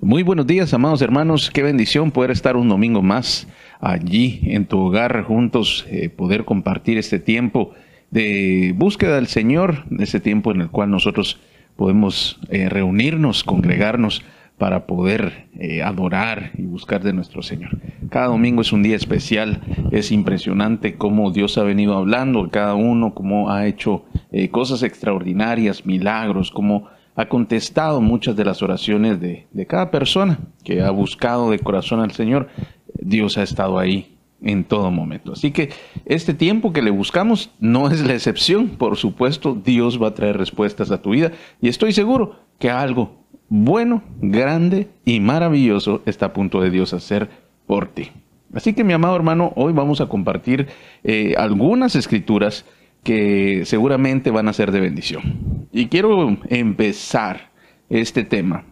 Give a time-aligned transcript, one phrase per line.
[0.00, 1.50] Muy buenos días, amados hermanos.
[1.50, 3.48] Qué bendición poder estar un domingo más
[3.80, 7.72] allí en tu hogar juntos, eh, poder compartir este tiempo
[8.12, 11.40] de búsqueda del Señor, ese tiempo en el cual nosotros
[11.74, 14.22] podemos eh, reunirnos, congregarnos
[14.56, 17.76] para poder eh, adorar y buscar de nuestro Señor.
[18.08, 23.14] Cada domingo es un día especial, es impresionante cómo Dios ha venido hablando, cada uno,
[23.14, 24.04] cómo ha hecho
[24.52, 26.86] cosas extraordinarias, milagros, cómo
[27.18, 32.12] ha contestado muchas de las oraciones de, cada persona que ha buscado de corazón al
[32.12, 32.46] Señor.
[32.94, 35.32] Dios ha estado ahí en todo momento.
[35.32, 35.70] Así que
[36.04, 38.68] este tiempo que le buscamos no es la excepción.
[38.68, 43.24] Por supuesto, Dios va a traer respuestas a tu vida y estoy seguro que algo
[43.48, 47.28] bueno, grande y maravilloso está a punto de Dios hacer
[47.66, 48.12] por ti.
[48.54, 50.68] Así que mi amado hermano, hoy vamos a compartir
[51.02, 52.64] eh, algunas escrituras
[53.02, 55.66] que seguramente van a ser de bendición.
[55.72, 57.50] Y quiero empezar
[57.88, 58.64] este tema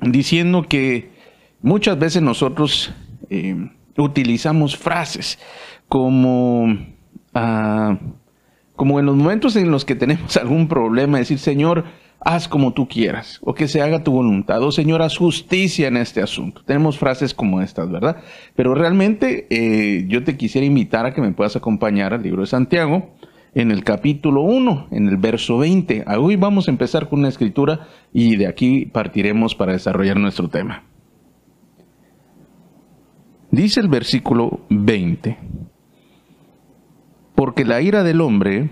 [0.00, 1.10] diciendo que
[1.60, 2.92] muchas veces nosotros
[3.30, 5.38] eh, utilizamos frases
[5.88, 6.76] como,
[7.34, 7.98] ah,
[8.76, 11.84] como en los momentos en los que tenemos algún problema, decir, Señor,
[12.20, 15.96] haz como tú quieras, o que se haga tu voluntad, o Señor, haz justicia en
[15.96, 16.62] este asunto.
[16.64, 18.16] Tenemos frases como estas, ¿verdad?
[18.56, 22.48] Pero realmente eh, yo te quisiera invitar a que me puedas acompañar al libro de
[22.48, 23.14] Santiago,
[23.58, 26.04] en el capítulo 1, en el verso 20.
[26.16, 30.84] Hoy vamos a empezar con una escritura y de aquí partiremos para desarrollar nuestro tema.
[33.50, 35.38] Dice el versículo 20,
[37.34, 38.70] porque la ira del hombre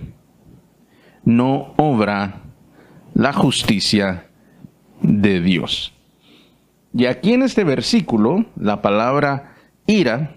[1.24, 2.42] no obra
[3.12, 4.28] la justicia
[5.02, 5.94] de Dios.
[6.94, 9.56] Y aquí en este versículo, la palabra
[9.88, 10.36] ira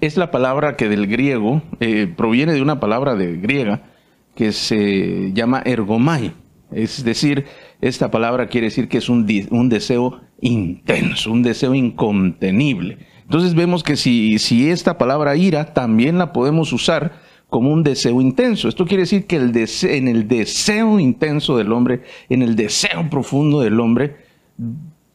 [0.00, 3.82] es la palabra que del griego eh, proviene de una palabra de griega
[4.34, 6.32] que se llama ergomai.
[6.72, 7.46] Es decir,
[7.80, 12.98] esta palabra quiere decir que es un, un deseo intenso, un deseo incontenible.
[13.22, 17.12] Entonces vemos que si, si, esta palabra ira también la podemos usar
[17.48, 18.68] como un deseo intenso.
[18.68, 23.60] Esto quiere decir que el en el deseo intenso del hombre, en el deseo profundo
[23.60, 24.16] del hombre,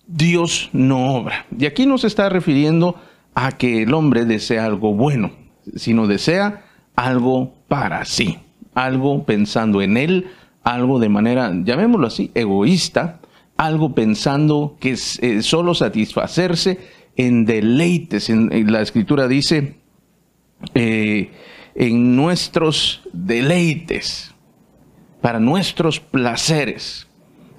[0.08, 1.46] Dios no obra.
[1.58, 2.96] Y aquí nos está refiriendo
[3.36, 5.32] a que el hombre desea algo bueno,
[5.76, 6.64] sino desea
[6.96, 8.40] algo para sí,
[8.74, 10.28] algo pensando en él,
[10.64, 13.20] algo de manera, llamémoslo así, egoísta,
[13.58, 16.80] algo pensando que es eh, solo satisfacerse
[17.16, 18.30] en deleites.
[18.30, 19.76] En, la escritura dice,
[20.74, 21.32] eh,
[21.76, 24.34] en nuestros deleites,
[25.22, 27.08] para nuestros placeres.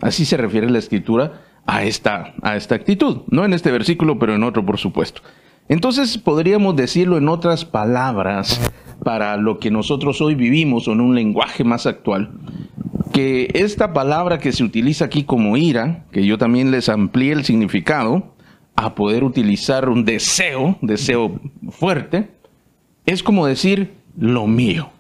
[0.01, 3.23] Así se refiere la escritura a esta, a esta actitud.
[3.29, 5.23] No en este versículo, pero en otro, por supuesto.
[5.69, 8.61] Entonces podríamos decirlo en otras palabras
[9.03, 12.31] para lo que nosotros hoy vivimos o en un lenguaje más actual,
[13.13, 17.45] que esta palabra que se utiliza aquí como ira, que yo también les amplié el
[17.45, 18.35] significado
[18.77, 21.41] a poder utilizar un deseo, deseo
[21.71, 22.31] fuerte,
[23.07, 24.91] es como decir lo mío.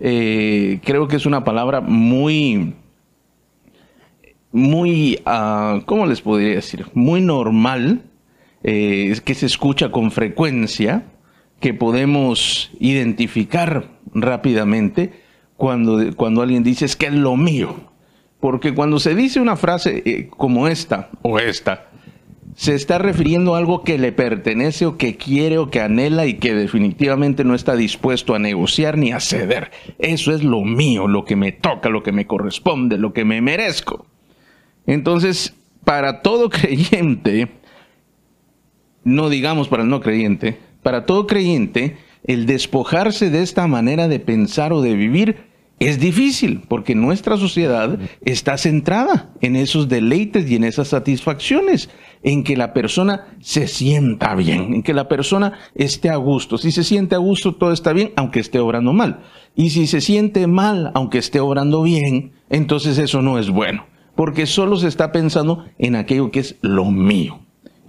[0.00, 2.74] Eh, creo que es una palabra muy,
[4.52, 6.86] muy, uh, ¿cómo les podría decir?
[6.94, 8.02] Muy normal
[8.62, 11.04] eh, que se escucha con frecuencia,
[11.60, 15.12] que podemos identificar rápidamente
[15.56, 17.90] cuando, cuando alguien dice es que es lo mío.
[18.40, 21.90] Porque cuando se dice una frase eh, como esta o esta,
[22.56, 26.34] se está refiriendo a algo que le pertenece o que quiere o que anhela y
[26.34, 29.70] que definitivamente no está dispuesto a negociar ni a ceder.
[29.98, 33.40] Eso es lo mío, lo que me toca, lo que me corresponde, lo que me
[33.40, 34.06] merezco.
[34.86, 35.54] Entonces,
[35.84, 37.48] para todo creyente,
[39.14, 44.20] no digamos para el no creyente, para todo creyente, el despojarse de esta manera de
[44.20, 45.50] pensar o de vivir
[45.80, 51.88] es difícil, porque nuestra sociedad está centrada en esos deleites y en esas satisfacciones,
[52.22, 56.58] en que la persona se sienta bien, en que la persona esté a gusto.
[56.58, 59.20] Si se siente a gusto, todo está bien, aunque esté obrando mal.
[59.56, 64.44] Y si se siente mal, aunque esté obrando bien, entonces eso no es bueno, porque
[64.44, 67.40] solo se está pensando en aquello que es lo mío.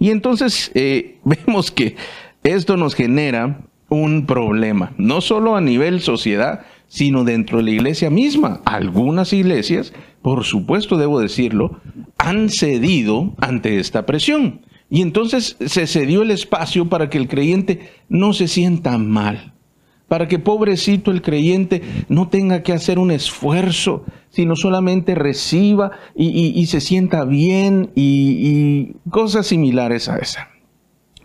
[0.02, 1.94] Y entonces eh, vemos que
[2.42, 8.10] esto nos genera un problema, no solo a nivel sociedad, sino dentro de la iglesia
[8.10, 8.62] misma.
[8.64, 11.80] Algunas iglesias, por supuesto debo decirlo,
[12.18, 14.62] han cedido ante esta presión.
[14.90, 19.54] Y entonces se cedió el espacio para que el creyente no se sienta mal,
[20.08, 26.66] para que pobrecito el creyente no tenga que hacer un esfuerzo, sino solamente reciba y,
[26.66, 30.48] se sienta bien y, cosas similares a esa.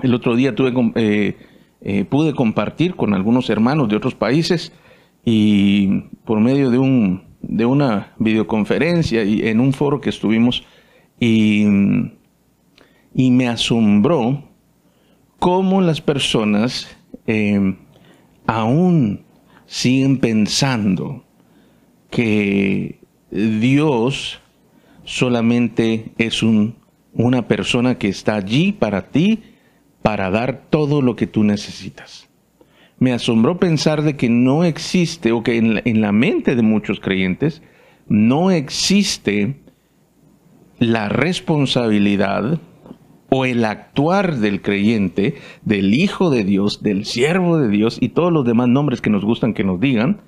[0.01, 1.35] El otro día tuve, eh,
[1.81, 4.71] eh, pude compartir con algunos hermanos de otros países
[5.25, 10.63] y por medio de, un, de una videoconferencia y en un foro que estuvimos
[11.19, 11.65] y
[13.17, 14.43] y me asombró
[15.39, 16.87] cómo las personas
[17.25, 17.75] eh,
[18.47, 19.25] aún
[19.65, 21.23] siguen pensando
[22.09, 22.99] que
[23.29, 24.39] Dios
[25.03, 26.75] solamente es un,
[27.13, 29.43] una persona que está allí para ti,
[30.01, 32.27] para dar todo lo que tú necesitas.
[32.99, 36.99] Me asombró pensar de que no existe, o que en en la mente de muchos
[36.99, 37.61] creyentes,
[38.07, 39.57] no existe
[40.79, 42.59] la responsabilidad
[43.29, 48.31] o el actuar del creyente, del Hijo de Dios, del siervo de Dios y todos
[48.31, 50.21] los demás nombres que nos gustan que nos digan,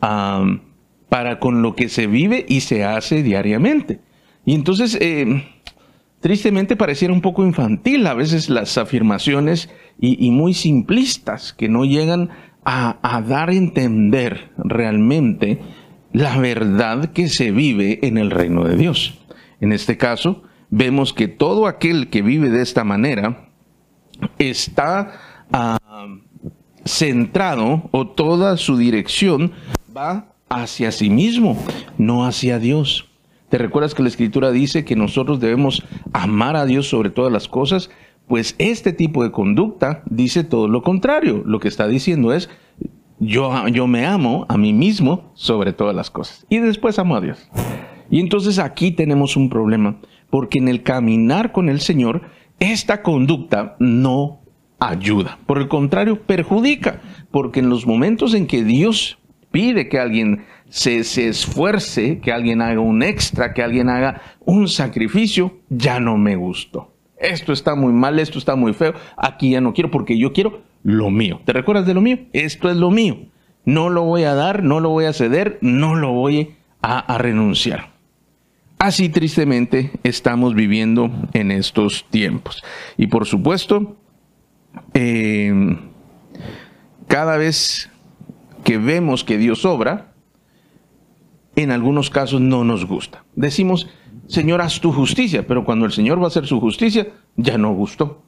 [0.00, 4.00] para con lo que se vive y se hace diariamente.
[4.44, 5.44] Y entonces, eh,
[6.20, 9.70] tristemente pareciera un poco infantil a veces las afirmaciones
[10.00, 12.30] y, muy simplistas que no llegan
[12.64, 15.58] a, a dar a entender realmente
[16.12, 19.18] la verdad que se vive en el reino de Dios.
[19.60, 23.48] En este caso, vemos que todo aquel que vive de esta manera
[24.38, 25.12] está
[25.52, 25.78] ah,
[26.84, 29.52] centrado o toda su dirección
[29.96, 31.56] va hacia sí mismo,
[31.98, 33.08] no hacia Dios.
[33.48, 35.82] ¿Te recuerdas que la escritura dice que nosotros debemos
[36.12, 37.90] amar a Dios sobre todas las cosas?
[38.26, 41.42] Pues este tipo de conducta dice todo lo contrario.
[41.46, 42.50] Lo que está diciendo es,
[43.20, 46.44] yo, yo me amo a mí mismo sobre todas las cosas.
[46.50, 47.48] Y después amo a Dios.
[48.10, 49.96] Y entonces aquí tenemos un problema,
[50.30, 52.22] porque en el caminar con el Señor,
[52.58, 54.40] esta conducta no
[54.78, 55.38] ayuda.
[55.46, 59.18] Por el contrario, perjudica, porque en los momentos en que Dios
[59.50, 65.58] pide que alguien se, esfuerce, que alguien haga un extra, que alguien haga un sacrificio,
[65.68, 66.92] ya no me gustó.
[67.18, 70.62] Esto está muy mal, esto está muy feo, aquí ya no quiero porque yo quiero
[70.84, 71.40] lo mío.
[71.44, 72.18] ¿Te recuerdas de lo mío?
[72.32, 73.18] Esto es lo mío.
[73.64, 77.97] No lo voy a dar, no lo voy a ceder, no lo voy a renunciar.
[78.78, 82.62] Así tristemente estamos viviendo en estos tiempos.
[82.96, 83.96] Y por supuesto,
[84.94, 85.78] eh,
[87.08, 87.90] cada vez
[88.62, 90.12] que vemos que Dios obra,
[91.56, 93.24] en algunos casos no nos gusta.
[93.34, 93.88] Decimos,
[94.28, 97.72] Señor, haz tu justicia, pero cuando el Señor va a hacer su justicia, ya no
[97.72, 98.22] gustó,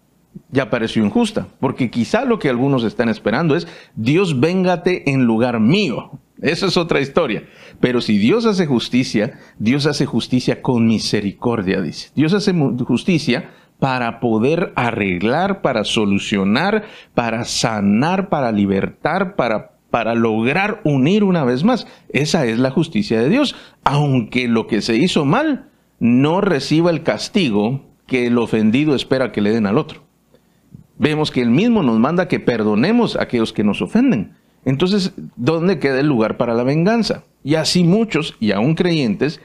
[0.50, 5.60] ya pareció injusta, porque quizá lo que algunos están esperando es, Dios véngate en lugar
[5.60, 6.18] mío.
[6.42, 7.44] Esa es otra historia.
[7.80, 12.10] Pero si Dios hace justicia, Dios hace justicia con misericordia, dice.
[12.14, 12.52] Dios hace
[12.86, 16.84] justicia para poder arreglar, para solucionar,
[17.14, 21.86] para sanar, para libertar, para, para lograr unir una vez más.
[22.10, 23.56] Esa es la justicia de Dios.
[23.84, 29.40] Aunque lo que se hizo mal no reciba el castigo que el ofendido espera que
[29.40, 30.02] le den al otro.
[30.98, 34.34] Vemos que él mismo nos manda que perdonemos a aquellos que nos ofenden.
[34.64, 37.24] Entonces, ¿dónde queda el lugar para la venganza?
[37.42, 39.40] Y así muchos, y aún creyentes,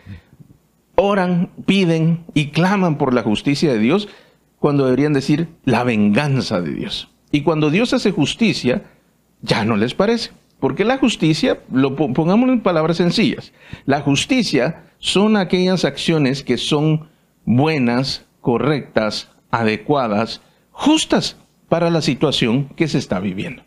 [0.96, 4.10] oran, piden y claman por la justicia de Dios
[4.60, 7.10] cuando deberían decir la venganza de Dios.
[7.32, 8.84] Y cuando Dios hace justicia,
[9.42, 10.32] ya no les parece.
[10.60, 13.52] Porque la justicia, lo pongamos en palabras sencillas,
[13.86, 17.10] la justicia son aquellas acciones que son
[17.44, 20.42] buenas, correctas, adecuadas,
[20.72, 21.38] justas
[21.70, 23.64] para la situación que se está viviendo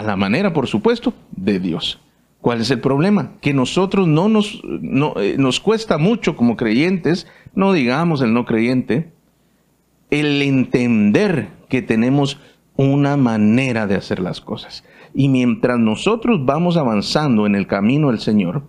[0.00, 2.00] a la manera, por supuesto, de Dios.
[2.40, 3.32] ¿Cuál es el problema?
[3.42, 9.12] Que nosotros no nos, eh, nos cuesta mucho como creyentes, no digamos el no creyente,
[10.08, 12.38] el entender que tenemos
[12.76, 14.84] una manera de hacer las cosas.
[15.12, 18.62] Y mientras nosotros vamos avanzando en el camino del Señor,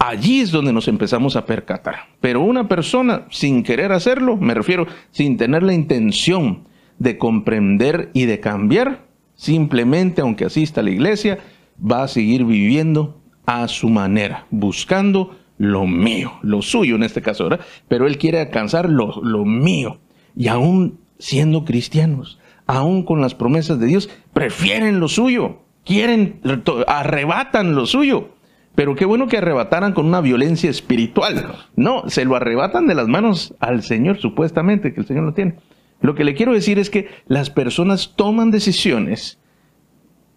[0.00, 2.08] allí es donde nos empezamos a percatar.
[2.20, 6.64] Pero una persona sin querer hacerlo, me refiero, sin tener la intención
[6.98, 9.11] de comprender y de cambiar,
[9.42, 11.40] Simplemente, aunque asista a la iglesia,
[11.76, 17.48] va a seguir viviendo a su manera, buscando lo mío, lo suyo en este caso,
[17.48, 17.66] ¿verdad?
[17.88, 19.98] Pero él quiere alcanzar lo, lo mío.
[20.36, 26.40] Y aún siendo cristianos, aún con las promesas de Dios, prefieren lo suyo, quieren,
[26.86, 28.28] arrebatan lo suyo.
[28.76, 31.56] Pero qué bueno que arrebataran con una violencia espiritual.
[31.74, 35.56] No, se lo arrebatan de las manos al Señor, supuestamente, que el Señor lo tiene.
[36.02, 39.38] Lo que le quiero decir es que las personas toman decisiones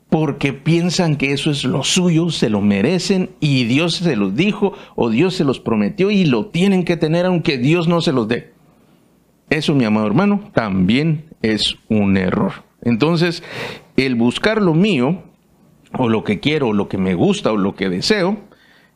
[0.10, 4.74] porque piensan que eso es lo suyo, se lo merecen y Dios se los dijo
[4.96, 8.28] o Dios se los prometió y lo tienen que tener aunque Dios no se los
[8.28, 8.54] dé.
[9.50, 12.54] Eso, mi amado hermano, también es un error.
[12.82, 13.44] Entonces,
[13.98, 15.24] el buscar lo mío,
[15.98, 18.38] o lo que quiero, o lo que me gusta, o lo que deseo,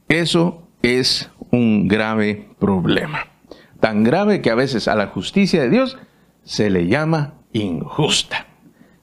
[0.08, 3.28] eso es un grave problema.
[3.80, 5.98] Tan grave que a veces a la justicia de Dios
[6.44, 8.48] se le llama injusta.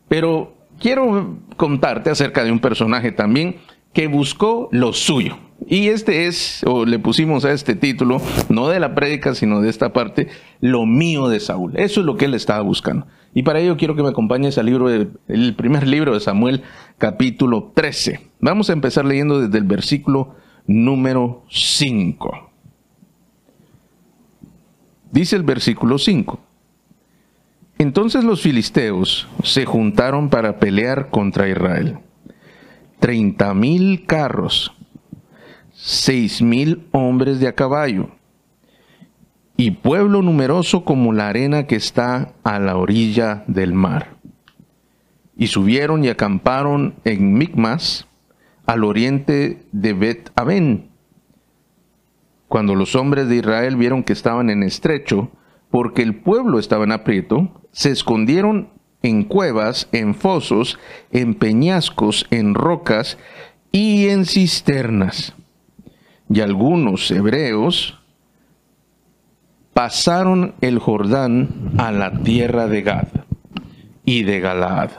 [0.08, 3.56] Pero quiero contarte acerca de un personaje también
[3.92, 5.38] que buscó lo suyo.
[5.66, 9.70] Y este es, o le pusimos a este título, no de la prédica, sino de
[9.70, 10.28] esta parte,
[10.60, 11.72] lo mío de Saúl.
[11.76, 13.06] Eso es lo que él estaba buscando.
[13.32, 16.62] Y para ello quiero que me acompañes al libro, el primer libro de Samuel,
[16.98, 18.20] capítulo 13.
[18.40, 20.34] Vamos a empezar leyendo desde el versículo
[20.66, 22.50] número 5.
[25.10, 26.38] Dice el versículo 5.
[27.78, 31.98] Entonces los filisteos se juntaron para pelear contra Israel.
[33.00, 34.72] Treinta mil carros,
[35.72, 38.08] seis mil hombres de a caballo,
[39.58, 44.16] y pueblo numeroso como la arena que está a la orilla del mar.
[45.36, 48.06] Y subieron y acamparon en Micmas,
[48.64, 50.88] al oriente de Bet Aben.
[52.48, 55.30] Cuando los hombres de Israel vieron que estaban en estrecho,
[55.70, 58.70] porque el pueblo estaba en aprieto, se escondieron
[59.02, 60.78] en cuevas, en fosos,
[61.12, 63.18] en peñascos, en rocas
[63.70, 65.34] y en cisternas.
[66.30, 68.00] Y algunos hebreos
[69.74, 73.08] pasaron el Jordán a la tierra de Gad
[74.06, 74.92] y de Galaad.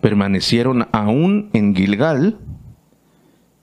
[0.00, 2.40] Permanecieron aún en Gilgal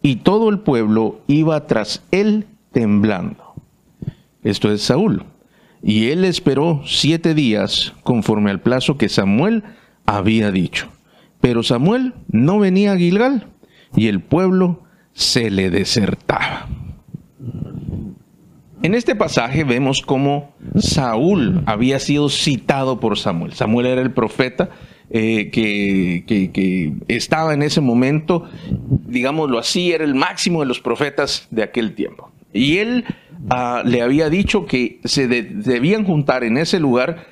[0.01, 3.53] y todo el pueblo iba tras él temblando.
[4.43, 5.25] Esto es Saúl.
[5.81, 9.63] Y él esperó siete días conforme al plazo que Samuel
[10.05, 10.89] había dicho.
[11.41, 13.47] Pero Samuel no venía a Gilgal
[13.95, 14.83] y el pueblo
[15.13, 16.67] se le desertaba.
[18.81, 23.53] En este pasaje vemos cómo Saúl había sido citado por Samuel.
[23.53, 24.69] Samuel era el profeta
[25.09, 28.45] eh, que, que, estaba en ese momento,
[29.07, 32.31] digámoslo así, era el máximo de los profetas de aquel tiempo.
[32.53, 33.05] Y él
[33.49, 37.25] ah, le había dicho que se debían juntar en ese lugar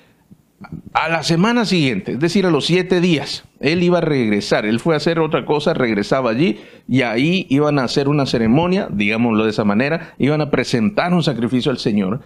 [0.94, 4.80] a la semana siguiente, es decir, a los siete días, él iba a regresar, él
[4.80, 9.44] fue a hacer otra cosa, regresaba allí y ahí iban a hacer una ceremonia, digámoslo
[9.44, 12.22] de esa manera, iban a presentar un sacrificio al Señor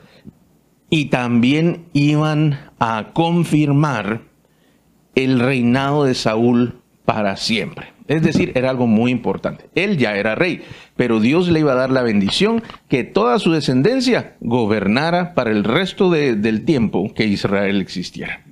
[0.89, 4.21] y también iban a confirmar
[5.15, 7.93] el reinado de Saúl para siempre.
[8.11, 9.69] Es decir, era algo muy importante.
[9.73, 10.63] Él ya era rey,
[10.97, 15.63] pero Dios le iba a dar la bendición que toda su descendencia gobernara para el
[15.63, 18.43] resto del tiempo que Israel existiera.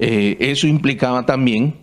[0.00, 1.74] Eh, eso implicaba también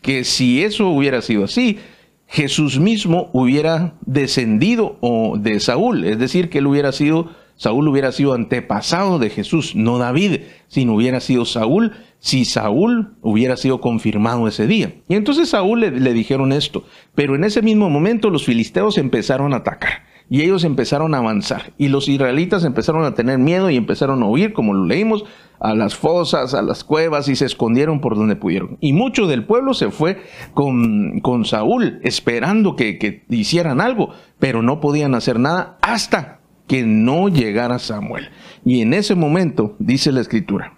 [0.00, 1.80] que si eso hubiera sido así,
[2.26, 4.96] Jesús mismo hubiera descendido
[5.38, 9.98] de Saúl, es decir, que él hubiera sido, Saúl hubiera sido antepasado de Jesús, no
[9.98, 14.94] David, sino hubiera sido Saúl si Saúl hubiera sido confirmado ese día.
[15.08, 16.84] Y entonces Saúl le, dijeron esto,
[17.14, 21.72] pero en ese mismo momento los filisteos empezaron a atacar y ellos empezaron a avanzar
[21.78, 25.24] y los israelitas empezaron a tener miedo y empezaron a huir, como lo leímos,
[25.60, 28.78] a las fosas, a las cuevas y se escondieron por donde pudieron.
[28.80, 30.22] Y mucho del pueblo se fue
[30.54, 36.82] con, con Saúl esperando que, que hicieran algo, pero no podían hacer nada hasta que
[36.82, 38.28] no llegara Samuel.
[38.64, 40.77] Y en ese momento, dice la escritura,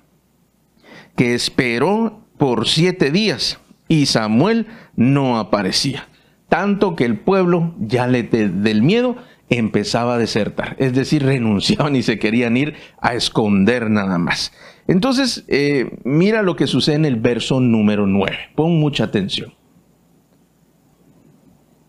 [1.20, 6.08] que esperó por siete días y Samuel no aparecía.
[6.48, 9.16] Tanto que el pueblo, ya le del miedo,
[9.50, 10.76] empezaba a desertar.
[10.78, 12.72] Es decir, renunciaban y se querían ir
[13.02, 14.54] a esconder nada más.
[14.88, 18.38] Entonces, eh, mira lo que sucede en el verso número 9.
[18.54, 19.52] Pon mucha atención.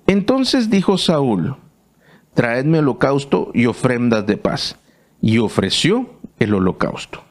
[0.07, 1.55] Entonces dijo Saúl,
[2.33, 4.77] traedme holocausto y ofrendas de paz.
[5.21, 7.30] Y ofreció el holocausto.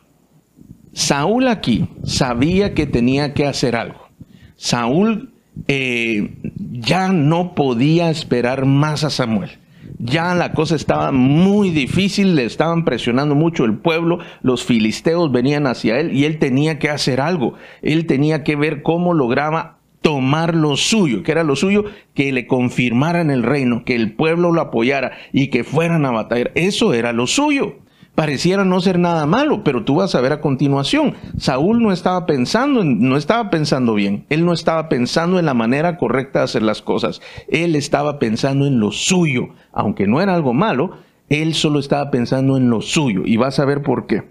[0.92, 4.08] Saúl aquí sabía que tenía que hacer algo.
[4.56, 5.32] Saúl
[5.68, 6.34] eh,
[6.72, 9.50] ya no podía esperar más a Samuel.
[9.98, 15.66] Ya la cosa estaba muy difícil, le estaban presionando mucho el pueblo, los filisteos venían
[15.66, 20.54] hacia él y él tenía que hacer algo, él tenía que ver cómo lograba tomar
[20.54, 24.62] lo suyo, que era lo suyo, que le confirmaran el reino, que el pueblo lo
[24.62, 27.76] apoyara y que fueran a batallar, eso era lo suyo
[28.14, 31.14] pareciera no ser nada malo, pero tú vas a ver a continuación.
[31.38, 34.26] Saúl no estaba pensando, no estaba pensando bien.
[34.28, 37.20] Él no estaba pensando en la manera correcta de hacer las cosas.
[37.48, 40.98] Él estaba pensando en lo suyo, aunque no era algo malo.
[41.28, 44.24] Él solo estaba pensando en lo suyo y vas a ver por qué.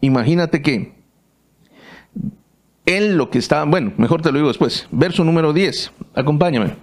[0.00, 0.98] Imagínate que
[2.86, 4.88] él lo que estaba, bueno, mejor te lo digo después.
[4.90, 5.92] Verso número 10.
[6.14, 6.76] Acompáñame.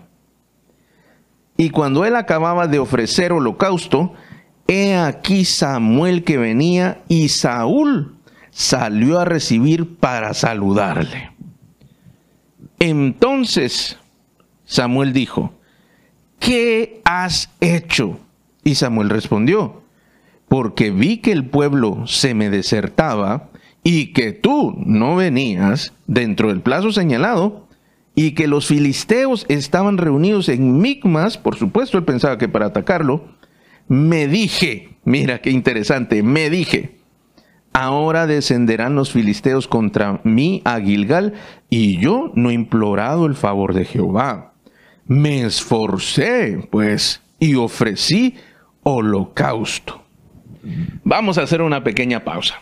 [1.57, 4.13] Y cuando él acababa de ofrecer holocausto,
[4.67, 8.15] He aquí Samuel que venía y Saúl
[8.49, 11.31] salió a recibir para saludarle.
[12.79, 13.97] Entonces
[14.65, 15.53] Samuel dijo,
[16.39, 18.19] ¿qué has hecho?
[18.63, 19.83] Y Samuel respondió,
[20.47, 23.49] porque vi que el pueblo se me desertaba
[23.83, 27.65] y que tú no venías dentro del plazo señalado,
[28.15, 33.25] y que los filisteos estaban reunidos en Micmas, por supuesto, él pensaba que para atacarlo,
[33.87, 36.97] me dije, mira qué interesante, me dije,
[37.73, 41.33] ahora descenderán los filisteos contra mí a Gilgal,
[41.69, 44.53] y yo no he implorado el favor de Jehová.
[45.07, 48.35] Me esforcé, pues, y ofrecí
[48.83, 50.03] holocausto.
[51.03, 52.61] Vamos a hacer una pequeña pausa.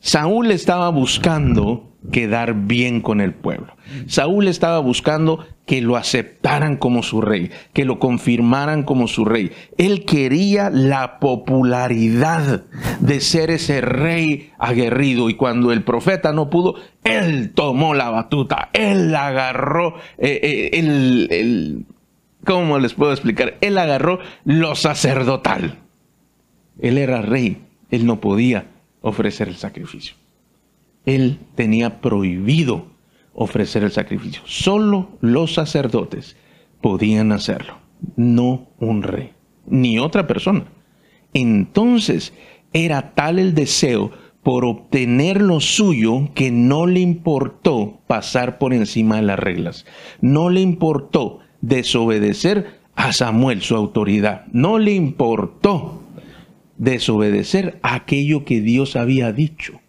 [0.00, 3.74] Saúl estaba buscando quedar bien con el pueblo.
[4.06, 9.50] Saúl estaba buscando que lo aceptaran como su rey, que lo confirmaran como su rey.
[9.76, 12.62] Él quería la popularidad
[13.00, 18.70] de ser ese rey aguerrido y cuando el profeta no pudo, él tomó la batuta,
[18.72, 21.82] él agarró eh, eh,
[22.46, 23.58] ¿cómo les puedo explicar?
[23.60, 25.78] Él agarró lo sacerdotal.
[26.80, 27.58] Él era rey,
[27.90, 28.66] él no podía
[29.02, 30.14] ofrecer el sacrificio.
[31.04, 32.86] Él tenía prohibido
[33.36, 34.42] ofrecer el sacrificio.
[34.46, 36.36] Solo los sacerdotes
[36.80, 37.78] podían hacerlo,
[38.16, 39.32] no un rey,
[39.66, 40.64] ni otra persona.
[41.34, 42.32] Entonces
[42.72, 44.10] era tal el deseo
[44.42, 49.84] por obtener lo suyo que no le importó pasar por encima de las reglas.
[50.20, 54.46] No le importó desobedecer a Samuel, su autoridad.
[54.52, 56.00] No le importó
[56.78, 59.80] desobedecer aquello que Dios había dicho.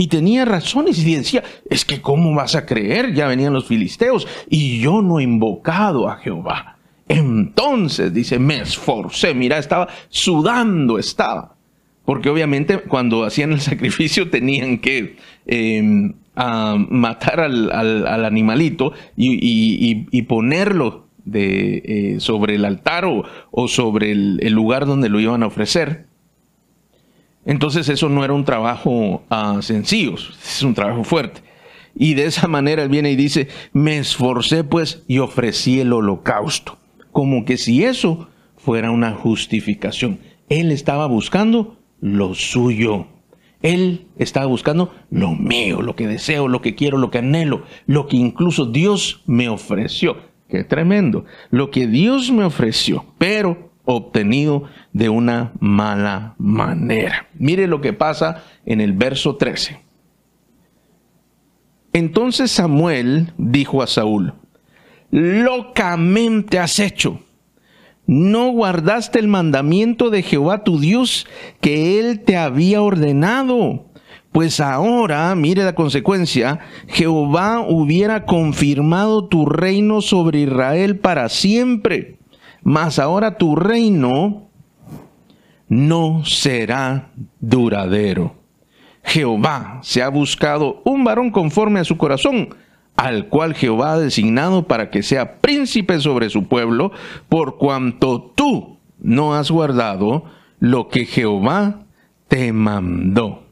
[0.00, 3.14] Y tenía razones y decía, es que ¿cómo vas a creer?
[3.14, 6.76] Ya venían los filisteos y yo no he invocado a Jehová.
[7.08, 11.56] Entonces, dice, me esforcé, mira, estaba sudando, estaba.
[12.04, 22.18] Porque obviamente cuando hacían el sacrificio tenían que em, matar al, animalito y, ponerlo eh,
[22.20, 23.04] sobre el altar
[23.50, 26.06] o, sobre el, lugar donde lo iban a ofrecer.
[27.44, 31.42] Entonces eso no era un trabajo uh, sencillo, es un trabajo fuerte.
[31.94, 36.78] Y de esa manera él viene y dice, me esforcé pues y ofrecí el holocausto.
[37.10, 40.20] Como que si eso fuera una justificación.
[40.48, 43.06] Él estaba buscando lo suyo.
[43.62, 48.06] Él estaba buscando lo mío, lo que deseo, lo que quiero, lo que anhelo, lo
[48.06, 50.18] que incluso Dios me ofreció.
[50.48, 51.24] Qué tremendo.
[51.50, 53.04] Lo que Dios me ofreció.
[53.18, 57.28] Pero obtenido de una mala manera.
[57.38, 59.80] Mire lo que pasa en el verso 13.
[61.94, 64.34] Entonces Samuel dijo a Saúl,
[65.10, 67.20] locamente has hecho.
[68.06, 71.26] No guardaste el mandamiento de Jehová tu Dios
[71.62, 73.86] que él te había ordenado.
[74.32, 82.17] Pues ahora, mire la consecuencia, Jehová hubiera confirmado tu reino sobre Israel para siempre
[82.62, 84.48] mas ahora tu reino
[85.68, 88.34] no será duradero.
[89.04, 92.54] Jehová se ha buscado un varón conforme a su corazón,
[92.96, 96.92] al cual Jehová ha designado para que sea príncipe sobre su pueblo,
[97.28, 100.24] por cuanto tú no has guardado
[100.58, 101.84] lo que Jehová
[102.26, 103.44] te mandó.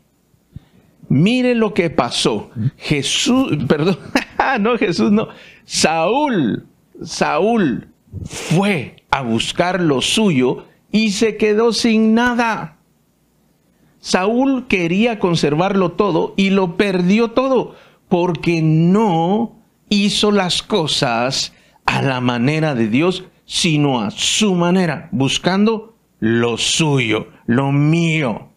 [1.09, 2.51] Mire lo que pasó.
[2.77, 3.99] Jesús, perdón,
[4.61, 5.29] no Jesús, no.
[5.65, 6.67] Saúl,
[7.03, 7.89] Saúl
[8.25, 12.79] fue a buscar lo suyo y se quedó sin nada.
[14.01, 17.75] Saúl quería conservarlo todo y lo perdió todo
[18.09, 19.57] porque no
[19.89, 21.53] hizo las cosas
[21.87, 28.49] a la manera de Dios, sino a su manera, buscando lo suyo, lo mío,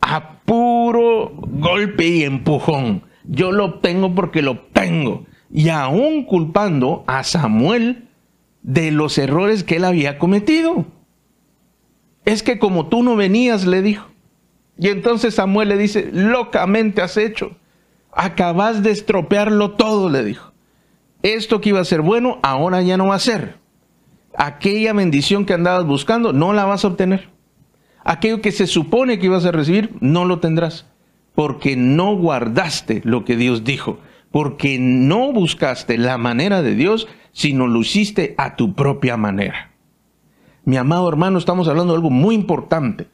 [0.00, 3.04] a puro golpe y empujón.
[3.24, 5.26] Yo lo obtengo porque lo obtengo.
[5.50, 8.08] Y aún culpando a Samuel
[8.62, 10.86] de los errores que él había cometido.
[12.24, 14.06] Es que como tú no venías, le dijo.
[14.78, 17.56] Y entonces Samuel le dice, locamente has hecho.
[18.12, 20.52] Acabas de estropearlo todo, le dijo.
[21.22, 23.56] Esto que iba a ser bueno, ahora ya no va a ser.
[24.36, 27.28] Aquella bendición que andabas buscando, no la vas a obtener.
[28.04, 30.86] Aquello que se supone que ibas a recibir, no lo tendrás.
[31.34, 33.98] Porque no guardaste lo que Dios dijo.
[34.30, 39.72] Porque no buscaste la manera de Dios sino lo hiciste a tu propia manera.
[40.64, 43.08] Mi amado hermano, estamos hablando de algo muy importante.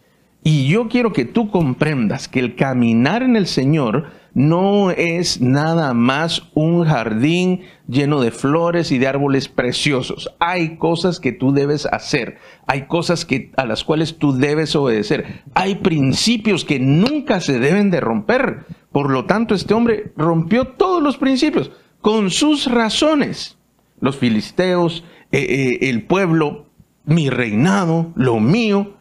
[0.45, 5.95] Y yo quiero que tú comprendas que el caminar en el Señor no es nada
[5.95, 10.33] más un jardín lleno de flores y de árboles preciosos.
[10.39, 15.43] Hay cosas que tú debes hacer, hay cosas que, a las cuales tú debes obedecer,
[15.55, 18.65] hay principios que nunca se deben de romper.
[18.93, 23.58] Por lo tanto, este hombre rompió todos los principios con sus razones
[24.01, 26.67] los filisteos, eh, eh, el pueblo,
[27.05, 28.95] mi reinado, lo mío.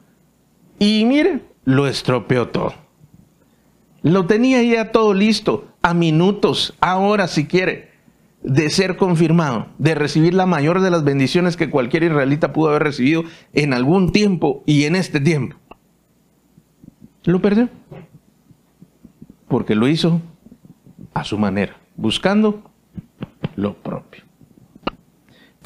[0.79, 2.73] Y mire, lo estropeó todo.
[4.03, 7.87] Lo tenía ya todo listo, a minutos, ahora si quiere.
[8.43, 12.83] de ser confirmado, de recibir la mayor de las bendiciones que cualquier israelita pudo haber
[12.83, 15.57] recibido en algún tiempo y en este tiempo.
[17.23, 17.67] Lo perdió.
[19.49, 20.21] Porque lo hizo
[21.13, 22.71] a su manera, buscando
[23.55, 24.26] lo propio.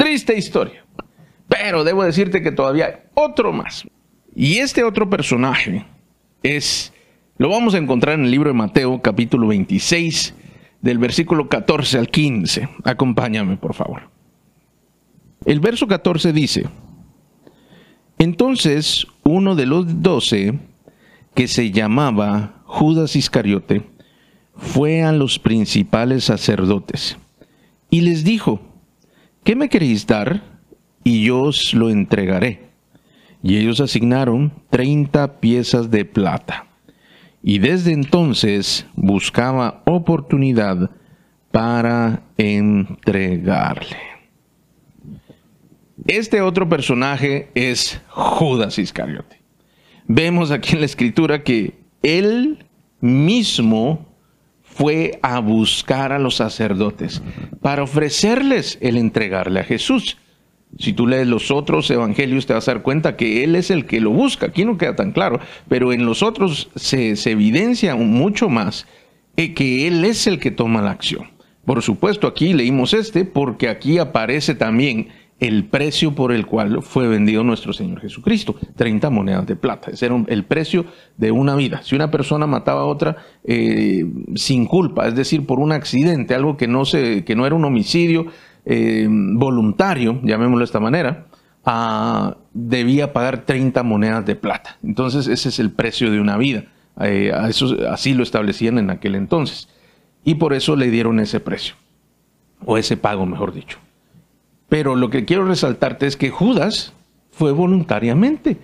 [0.01, 0.83] Triste historia.
[1.47, 3.85] Pero debo decirte que todavía hay otro más.
[4.35, 5.85] Y este otro personaje
[6.41, 6.91] es,
[7.37, 10.33] lo vamos a encontrar en el libro de Mateo capítulo 26,
[10.81, 12.67] del versículo 14 al 15.
[12.83, 14.09] Acompáñame, por favor.
[15.45, 16.65] El verso 14 dice,
[18.17, 20.57] entonces uno de los doce,
[21.35, 23.83] que se llamaba Judas Iscariote,
[24.55, 27.19] fue a los principales sacerdotes
[27.91, 28.70] y les dijo,
[29.43, 30.43] ¿qué me queréis dar?
[31.03, 32.69] Y yo os lo entregaré.
[33.43, 36.67] Y ellos asignaron treinta piezas de plata
[37.43, 40.91] y desde entonces buscaba oportunidad
[41.51, 43.97] para entregarle.
[46.07, 49.41] Este otro personaje es Judas Iscariote.
[50.07, 52.65] Vemos aquí en la escritura que él
[52.99, 54.10] mismo
[54.73, 57.21] fue a buscar a los sacerdotes
[57.61, 60.17] para ofrecerles el entregarle a Jesús.
[60.79, 63.85] Si tú lees los otros evangelios te vas a dar cuenta que Él es el
[63.85, 64.47] que lo busca.
[64.47, 68.87] Aquí no queda tan claro, pero en los otros se, evidencia mucho más
[69.35, 71.29] eh, que Él es el que toma la acción.
[71.65, 75.09] Por supuesto, aquí leímos este porque aquí aparece también
[75.41, 79.89] el precio por el cual fue vendido nuestro Señor Jesucristo, 30 monedas de plata.
[79.89, 80.85] Ese era el precio
[81.17, 81.81] de una vida.
[81.83, 86.57] Si una persona mataba a otra eh, sin culpa, es decir, por un accidente, algo
[86.57, 88.27] que no, se, que no era un homicidio,
[88.65, 91.25] eh, voluntario, llamémoslo de esta manera,
[92.53, 94.77] debía pagar 30 monedas de plata.
[94.83, 96.65] Entonces ese es el precio de una vida.
[96.99, 99.69] Eh, así lo establecían en aquel entonces.
[100.23, 101.73] Y por eso le dieron ese precio,
[102.63, 103.79] o ese pago, mejor dicho.
[104.71, 106.93] Pero lo que quiero resaltarte es que Judas
[107.29, 108.57] fue voluntariamente.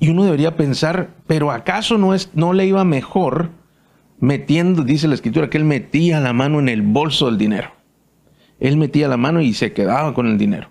[0.00, 3.50] Y uno debería pensar, pero ¿acaso no, es, no le iba mejor
[4.18, 7.70] metiendo, dice la escritura, que él metía la mano en el bolso del dinero?
[8.60, 10.70] él metía la mano y se quedaba con el dinero.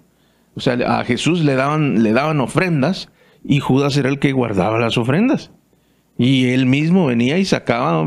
[0.55, 3.09] O sea, a Jesús le daban, le daban ofrendas
[3.43, 5.51] y Judas era el que guardaba las ofrendas.
[6.17, 8.05] Y él mismo venía y sacaba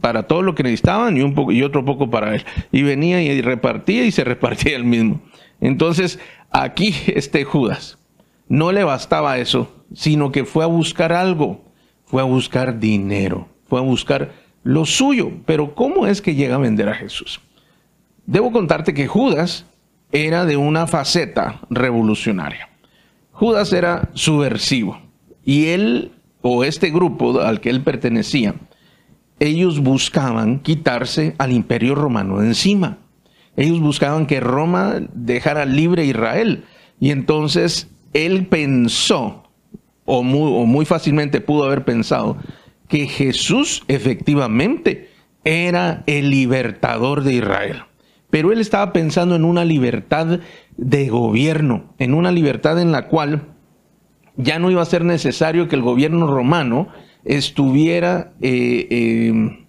[0.00, 2.44] para todo lo que necesitaban y, un poco, y otro poco para él.
[2.72, 5.20] Y venía y repartía y se repartía él mismo.
[5.60, 6.18] Entonces,
[6.50, 7.98] aquí este Judas
[8.48, 11.64] no le bastaba eso, sino que fue a buscar algo.
[12.04, 13.48] Fue a buscar dinero.
[13.66, 15.30] Fue a buscar lo suyo.
[15.44, 17.40] Pero ¿cómo es que llega a vender a Jesús?
[18.26, 19.66] Debo contarte que Judas
[20.12, 22.68] era de una faceta revolucionaria.
[23.32, 25.00] Judas era subversivo
[25.44, 26.12] y él
[26.48, 28.54] o este grupo al que él pertenecía,
[29.40, 32.98] ellos buscaban quitarse al imperio romano de encima.
[33.56, 36.64] Ellos buscaban que Roma dejara libre a Israel.
[37.00, 39.44] Y entonces él pensó,
[40.04, 42.36] o muy, fácilmente pudo haber pensado,
[42.88, 45.10] que Jesús efectivamente
[45.44, 47.82] era el libertador de Israel
[48.30, 50.40] pero él estaba pensando en una libertad
[50.76, 53.46] de gobierno, en una libertad en la cual
[54.36, 56.88] ya no iba a ser necesario que el gobierno romano
[57.24, 59.66] estuviera eh, eh,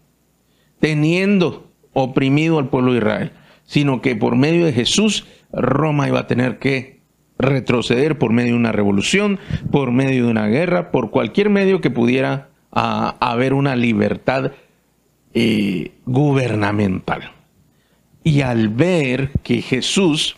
[0.79, 3.31] teniendo oprimido al pueblo de Israel,
[3.67, 7.01] sino que por medio de Jesús Roma iba a tener que
[7.37, 9.39] retroceder por medio de una revolución,
[9.71, 14.53] por medio de una guerra, por cualquier medio que pudiera ah, haber una libertad
[15.33, 17.31] eh, gubernamental.
[18.23, 20.37] Y al ver que Jesús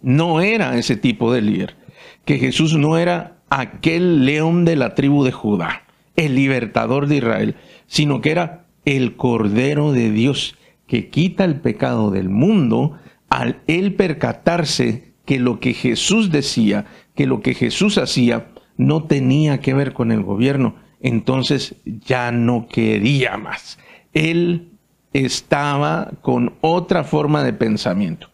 [0.00, 1.76] no era ese tipo de líder,
[2.24, 5.82] que Jesús no era aquel león de la tribu de Judá,
[6.14, 12.10] el libertador de Israel, sino que era el Cordero de Dios que quita el pecado
[12.10, 18.48] del mundo, al él percatarse que lo que Jesús decía, que lo que Jesús hacía,
[18.76, 23.78] no tenía que ver con el gobierno, entonces ya no quería más.
[24.12, 24.72] Él
[25.12, 28.28] estaba con otra forma de pensamiento.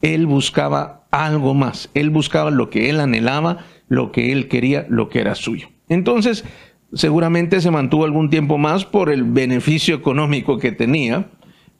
[0.00, 5.08] Él buscaba algo más, él buscaba lo que él anhelaba, lo que él quería, lo
[5.08, 5.68] que era suyo.
[5.88, 6.44] Entonces,
[6.92, 11.30] seguramente se mantuvo algún tiempo más por el beneficio económico que tenía,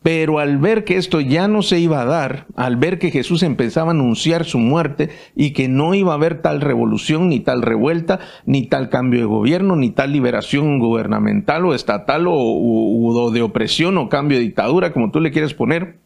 [0.03, 3.43] pero al ver que esto ya no se iba a dar, al ver que Jesús
[3.43, 7.63] empezaba a anunciar su muerte y que no iba a haber tal revolución, ni tal
[7.63, 13.99] revuelta, ni tal cambio de gobierno, ni tal liberación gubernamental o estatal o, de opresión
[13.99, 15.99] o cambio de dictadura, como tú le quieres poner,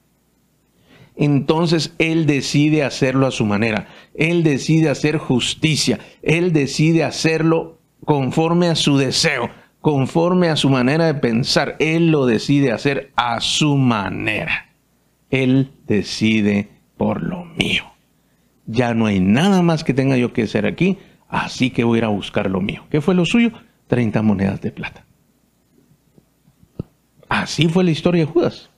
[1.14, 3.88] entonces Él decide hacerlo a su manera.
[4.14, 5.98] Él decide hacer justicia.
[6.22, 9.50] Él decide hacerlo conforme a su deseo
[9.83, 11.77] conforme a su manera de pensar.
[11.79, 14.71] Él lo decide hacer a su manera.
[15.29, 17.85] Él decide por lo mío.
[18.64, 21.99] Ya no hay nada más que tenga yo que hacer aquí, así que voy a
[21.99, 22.87] ir a buscar lo mío.
[22.90, 23.51] ¿Qué fue lo suyo?
[23.88, 25.05] 30 monedas de plata.
[27.29, 28.71] Así fue la historia de Judas.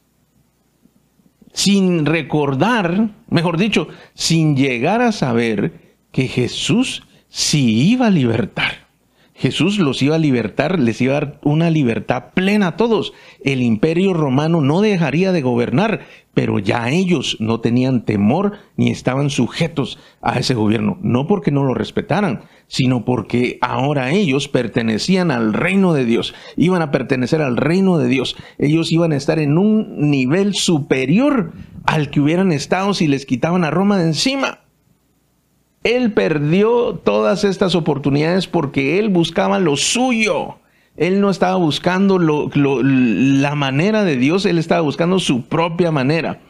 [1.53, 8.84] Sin recordar, mejor dicho, sin llegar a saber que Jesús sí iba a libertar.
[9.37, 13.13] Jesús los iba a libertar, les iba a dar una libertad plena a todos.
[13.43, 16.03] El imperio romano no dejaría de gobernar,
[16.35, 21.65] pero ya ellos no tenían temor ni estaban sujetos a ese gobierno, no porque no
[21.65, 27.57] lo respetaran, sino porque ahora ellos pertenecían al reino de Dios, iban a pertenecer al
[27.57, 31.53] reino de Dios, ellos iban a estar en un nivel superior
[31.87, 34.64] al que hubieran estado si les quitaban a Roma de encima.
[35.85, 40.57] Él perdió todas estas oportunidades porque él buscaba lo suyo.
[40.97, 46.41] Él no estaba buscando la manera de Dios, él estaba buscando su propia manera.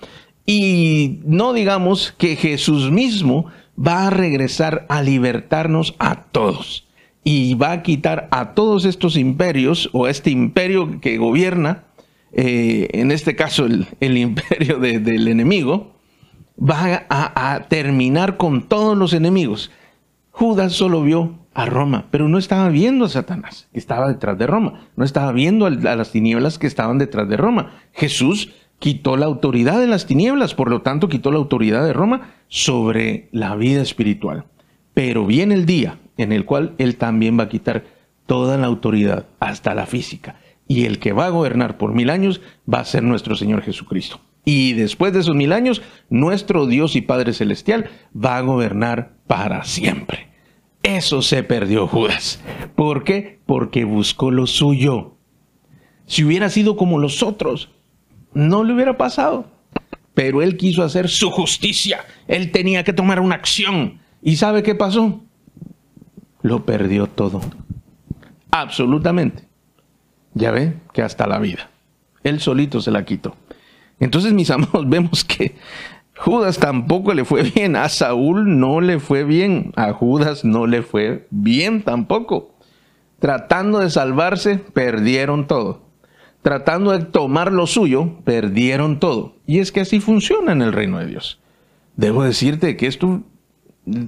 [0.47, 6.87] Y no digamos que Jesús mismo va a regresar a libertarnos a todos.
[7.25, 11.85] Y va a quitar a todos estos imperios, o este imperio que gobierna,
[12.33, 15.94] eh, en este caso el, imperio del enemigo,
[16.59, 19.71] va a, terminar con todos los enemigos.
[20.31, 24.47] Judas solo vio a Roma, pero no estaba viendo a Satanás, que estaba detrás de
[24.47, 27.73] Roma, no estaba viendo a las tinieblas que estaban detrás de Roma.
[27.93, 32.33] Jesús quitó la autoridad de las tinieblas, por lo tanto quitó la autoridad de Roma
[32.49, 34.47] sobre la vida espiritual.
[34.95, 37.85] Pero viene el día en el cual Él también va a quitar
[38.27, 40.37] toda la autoridad, hasta la física,
[40.67, 42.41] y el que va a gobernar por mil años
[42.73, 44.21] va a ser nuestro Señor Jesucristo.
[44.45, 49.65] Y después de esos mil años, nuestro Dios y Padre Celestial va a gobernar para
[49.65, 50.29] siempre.
[50.83, 52.41] Eso se perdió Judas.
[52.75, 53.41] ¿Por qué?
[53.47, 55.17] Porque buscó lo suyo.
[56.07, 57.71] Si hubiera sido como los otros,
[58.35, 59.47] no le hubiera pasado.
[60.13, 62.05] Pero él quiso hacer su justicia.
[62.29, 64.01] Él tenía que tomar una acción.
[64.23, 65.23] ¿Y sabe qué pasó?
[66.43, 67.41] Lo perdió todo.
[68.51, 69.49] Absolutamente.
[70.35, 71.71] Ya ve que hasta la vida.
[72.23, 73.37] Él solito se la quitó.
[74.01, 75.55] Entonces, mis amados, vemos que
[76.17, 80.83] Judas tampoco le fue bien, a Saúl no le fue bien, a Judas no le
[80.83, 82.55] fue bien tampoco.
[83.19, 85.83] Tratando de salvarse, perdieron todo.
[86.43, 89.37] Tratando de tomar lo suyo, perdieron todo.
[89.47, 91.41] Y es que así funciona en el reino de Dios.
[91.97, 93.23] Debo decirte que esto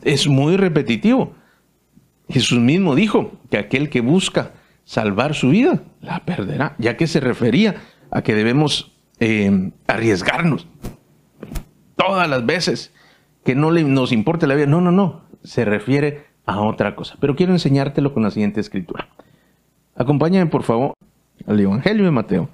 [0.04, 1.32] es muy repetitivo.
[2.28, 4.52] Jesús mismo dijo que aquel que busca
[4.84, 7.76] salvar su vida, la perderá, ya que se refería
[8.10, 10.66] a que debemos eh, arriesgarnos
[11.96, 12.92] todas las veces
[13.44, 14.66] que no le, nos importe la vida.
[14.66, 15.22] No, no, no.
[15.42, 17.16] Se refiere a otra cosa.
[17.20, 19.08] Pero quiero enseñártelo con la siguiente escritura.
[19.94, 20.94] Acompáñame, por favor,
[21.46, 22.48] al Evangelio de Mateo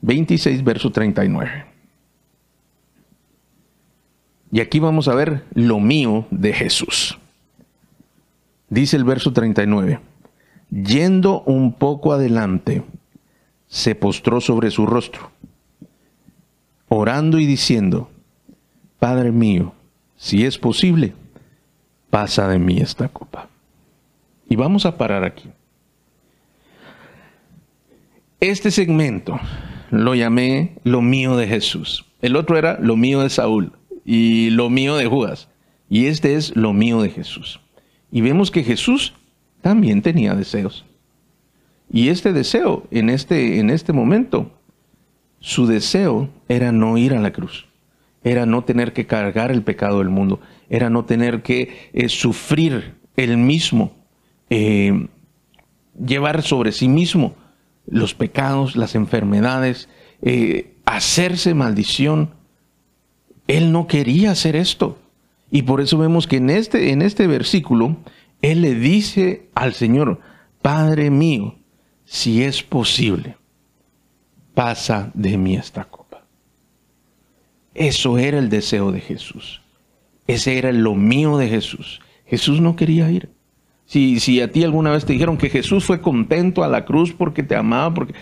[0.00, 1.66] 26, verso 39.
[4.50, 7.18] Y aquí vamos a ver lo mío de Jesús.
[8.68, 10.00] Dice el verso 39.
[10.70, 12.82] Yendo un poco adelante,
[13.66, 15.31] se postró sobre su rostro
[16.94, 18.10] orando y diciendo,
[18.98, 19.72] Padre mío,
[20.16, 21.14] si es posible,
[22.10, 23.48] pasa de mí esta copa.
[24.48, 25.48] Y vamos a parar aquí.
[28.40, 29.40] Este segmento
[29.90, 32.04] lo llamé lo mío de Jesús.
[32.20, 33.72] El otro era lo mío de Saúl
[34.04, 35.48] y lo mío de Judas.
[35.88, 37.60] Y este es lo mío de Jesús.
[38.10, 39.14] Y vemos que Jesús
[39.62, 40.84] también tenía deseos.
[41.90, 44.50] Y este deseo en este, en este momento
[45.42, 47.66] su deseo era no ir a la cruz,
[48.22, 52.94] era no tener que cargar el pecado del mundo, era no tener que eh, sufrir
[53.16, 53.92] el mismo,
[54.50, 55.08] eh,
[55.98, 57.34] llevar sobre sí mismo
[57.86, 59.88] los pecados, las enfermedades,
[60.22, 62.30] eh, hacerse maldición.
[63.48, 64.98] Él no quería hacer esto.
[65.50, 67.96] Y por eso vemos que en este, en este versículo,
[68.40, 70.20] Él le dice al Señor,
[70.62, 71.56] Padre mío,
[72.04, 73.36] si es posible,
[74.54, 76.24] pasa de mí esta copa.
[77.74, 79.62] Eso era el deseo de Jesús.
[80.26, 82.00] Ese era lo mío de Jesús.
[82.26, 83.30] Jesús no quería ir.
[83.86, 87.12] Si, si a ti alguna vez te dijeron que Jesús fue contento a la cruz
[87.12, 88.14] porque te amaba, porque...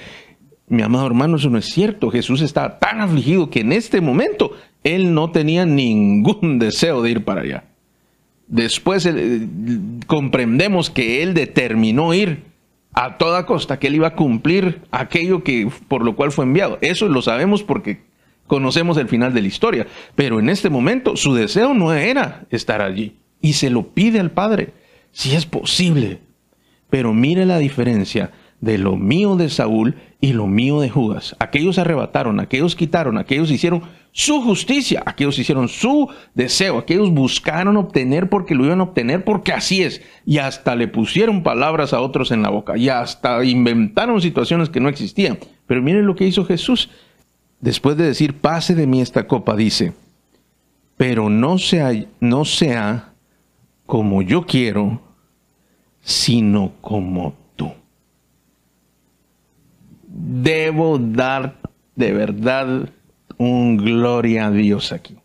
[0.69, 2.11] Mi amado hermano, eso no es cierto.
[2.11, 4.53] Jesús estaba tan afligido que en este momento
[4.85, 7.65] él no tenía ningún deseo de ir para allá.
[8.47, 9.49] Después eh,
[10.07, 12.50] comprendemos que él determinó ir
[12.93, 16.79] a toda costa que él iba a cumplir aquello que por lo cual fue enviado.
[16.81, 18.03] Eso lo sabemos porque
[18.47, 22.83] conocemos el final de la historia, pero en este momento su deseo no era estar
[22.83, 24.73] allí y se lo pide al Padre,
[25.13, 26.21] si es posible.
[26.91, 31.37] Pero mire la diferencia de lo mío de Saúl y lo mío de Judas.
[31.39, 38.29] Aquellos arrebataron, aquellos quitaron, aquellos hicieron su justicia, aquellos hicieron su deseo, aquellos buscaron obtener
[38.29, 40.03] porque lo iban a obtener porque así es.
[40.27, 44.81] Y hasta le pusieron palabras a otros en la boca y hasta inventaron situaciones que
[44.81, 45.39] no existían.
[45.67, 46.91] Pero miren lo que hizo Jesús.
[47.61, 49.93] Después de decir, pase de mí esta copa, dice,
[50.97, 53.13] pero no sea, no sea
[53.87, 55.01] como yo quiero,
[56.01, 57.71] sino como tú.
[60.09, 61.61] Debo dar
[61.95, 62.89] de verdad
[63.41, 65.17] un gloria a Dios aquí.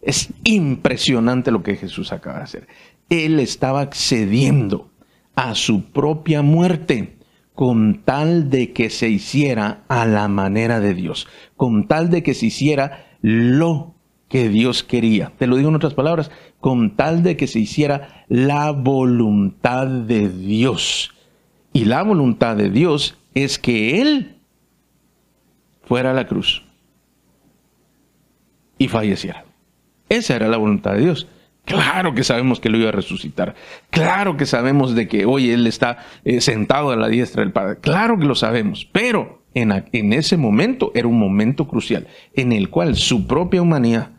[0.00, 2.68] Es impresionante lo que Jesús acaba de hacer.
[3.10, 4.92] Él estaba accediendo
[5.34, 7.16] a su propia muerte
[7.54, 12.32] con tal de que se hiciera a la manera de Dios, con tal de que
[12.32, 13.96] se hiciera lo
[14.28, 15.32] que Dios quería.
[15.36, 20.28] Te lo digo en otras palabras, con tal de que se hiciera la voluntad de
[20.28, 21.10] Dios.
[21.72, 24.36] Y la voluntad de Dios es que Él
[25.82, 26.67] fuera a la cruz
[28.78, 29.44] y falleciera.
[30.08, 31.28] Esa era la voluntad de Dios.
[31.64, 33.54] Claro que sabemos que lo iba a resucitar.
[33.90, 37.78] Claro que sabemos de que hoy Él está eh, sentado a la diestra del Padre.
[37.80, 38.88] Claro que lo sabemos.
[38.90, 44.12] Pero en, en ese momento era un momento crucial en el cual su propia humanidad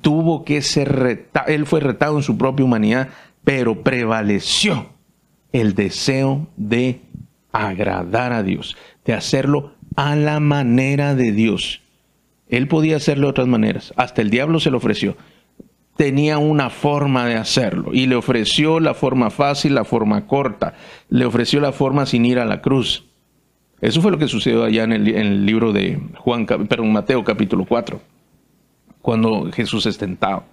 [0.00, 3.08] tuvo que ser retado, él fue retado en su propia humanidad,
[3.44, 4.90] pero prevaleció
[5.52, 7.00] el deseo de
[7.52, 11.82] agradar a Dios, de hacerlo a la manera de Dios.
[12.48, 15.16] Él podía hacerlo de otras maneras, hasta el diablo se lo ofreció.
[15.96, 20.74] Tenía una forma de hacerlo y le ofreció la forma fácil, la forma corta,
[21.08, 23.04] le ofreció la forma sin ir a la cruz.
[23.80, 28.00] Eso fue lo que sucedió allá en el, libro de Juan, perdón, Mateo capítulo 4
[29.08, 30.44] cuando Jesús es tentado.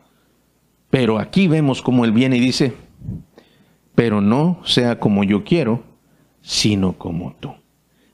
[0.89, 2.73] Pero aquí vemos como Él viene y dice,
[3.95, 5.83] pero no sea como yo quiero,
[6.41, 7.53] sino como tú.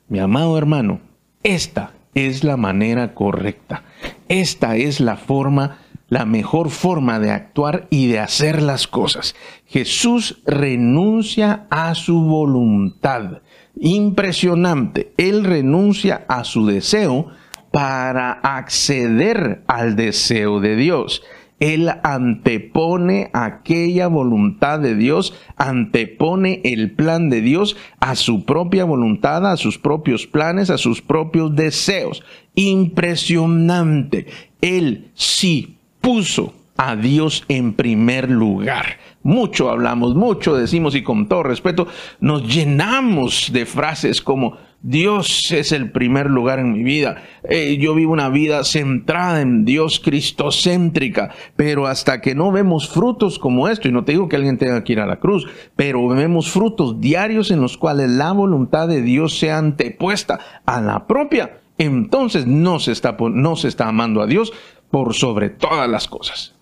[0.08, 1.00] Mi amado hermano,
[1.44, 3.84] esta es la manera correcta.
[4.28, 9.36] Esta es la forma, la mejor forma de actuar y de hacer las cosas.
[9.67, 13.41] Jesús renuncia a su voluntad.
[13.80, 15.13] Impresionante.
[15.17, 17.28] Él renuncia a su deseo
[17.71, 21.24] para acceder al deseo de Dios.
[21.62, 29.50] Él antepone aquella voluntad de Dios, antepone el plan de Dios a su propia voluntad,
[29.50, 32.24] a sus propios planes, a sus propios deseos.
[32.56, 34.26] Impresionante.
[34.60, 38.97] Él sí puso a Dios en primer lugar.
[39.21, 41.88] Mucho hablamos, mucho decimos y con todo respeto
[42.19, 47.22] nos llenamos de frases como Dios es el primer lugar en mi vida.
[47.44, 53.38] Eh, yo vivo una vida centrada en Dios, cristocéntrica, pero hasta que no vemos frutos
[53.38, 56.08] como esto, y no te digo que alguien tenga que ir a la cruz, pero
[56.08, 61.60] vemos frutos diarios en los cuales la voluntad de Dios sea antepuesta a la propia,
[61.78, 64.52] entonces no se está, no se está amando a Dios
[64.89, 66.56] por sobre todas las cosas.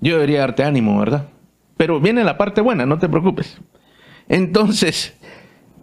[0.00, 1.28] Yo debería darte ánimo, ¿verdad?
[1.76, 3.58] Pero viene la parte buena, no te preocupes.
[4.28, 5.14] Entonces,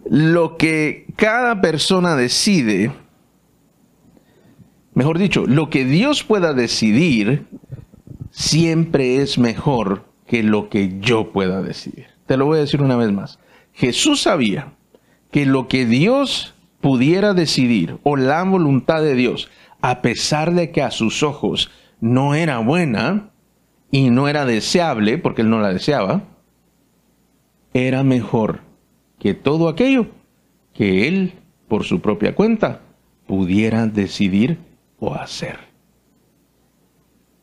[0.04, 2.92] lo que cada persona decide,
[4.94, 7.46] mejor dicho, lo que Dios pueda decidir,
[8.30, 12.06] siempre es mejor que lo que yo pueda decidir.
[12.26, 13.38] Te lo voy a decir una vez más.
[13.72, 14.74] Jesús sabía
[15.30, 19.50] que lo que Dios pudiera decidir o la voluntad de Dios,
[19.80, 23.30] a pesar de que a sus ojos no era buena
[23.90, 26.24] y no era deseable, porque él no la deseaba,
[27.74, 28.60] era mejor
[29.18, 30.06] que todo aquello
[30.74, 31.34] que él,
[31.68, 32.80] por su propia cuenta,
[33.26, 34.58] pudiera decidir
[34.98, 35.58] o hacer.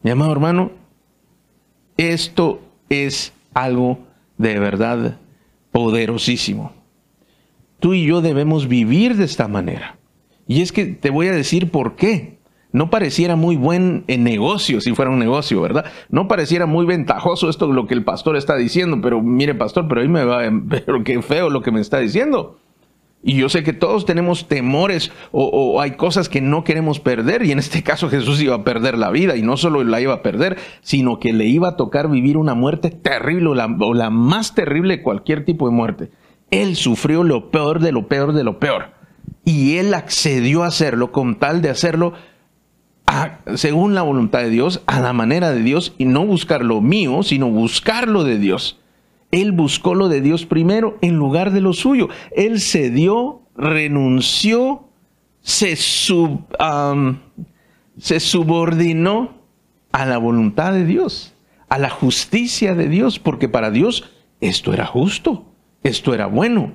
[0.02, 0.72] Mi amado hermano,
[1.98, 4.00] esto es algo
[4.38, 5.20] de verdad
[5.72, 6.74] poderosísimo.
[7.80, 9.98] Tú y yo debemos vivir de esta manera.
[10.48, 12.39] Y es que te voy a decir por qué
[12.72, 15.86] no pareciera muy buen en negocio si fuera un negocio, ¿verdad?
[16.10, 20.02] No pareciera muy ventajoso esto lo que el pastor está diciendo, pero mire pastor, pero
[20.02, 22.58] ahí me va, pero qué feo lo que me está diciendo.
[23.22, 27.52] Y yo sé que todos tenemos temores o, hay cosas que no queremos perder y
[27.52, 30.22] en este caso Jesús iba a perder la vida y no solo la iba a
[30.22, 34.10] perder, sino que le iba a tocar vivir una muerte terrible o la, o la
[34.10, 36.12] más terrible de cualquier tipo de muerte.
[36.50, 39.00] Él sufrió lo peor de lo peor de lo peor
[39.44, 42.14] y él accedió a hacerlo con tal de hacerlo
[43.56, 47.24] según la voluntad de Dios, a la manera de Dios y no buscar lo mío,
[47.24, 48.80] sino buscar lo de Dios.
[49.32, 52.10] Él buscó lo de Dios primero en lugar de lo suyo.
[52.36, 54.90] Él cedió, renunció,
[55.42, 56.20] se, se
[58.20, 59.40] subordinó
[59.92, 61.34] a la voluntad de Dios,
[61.68, 64.10] a la justicia de Dios, porque para Dios
[64.42, 65.46] esto era justo.
[65.84, 66.74] esto era bueno.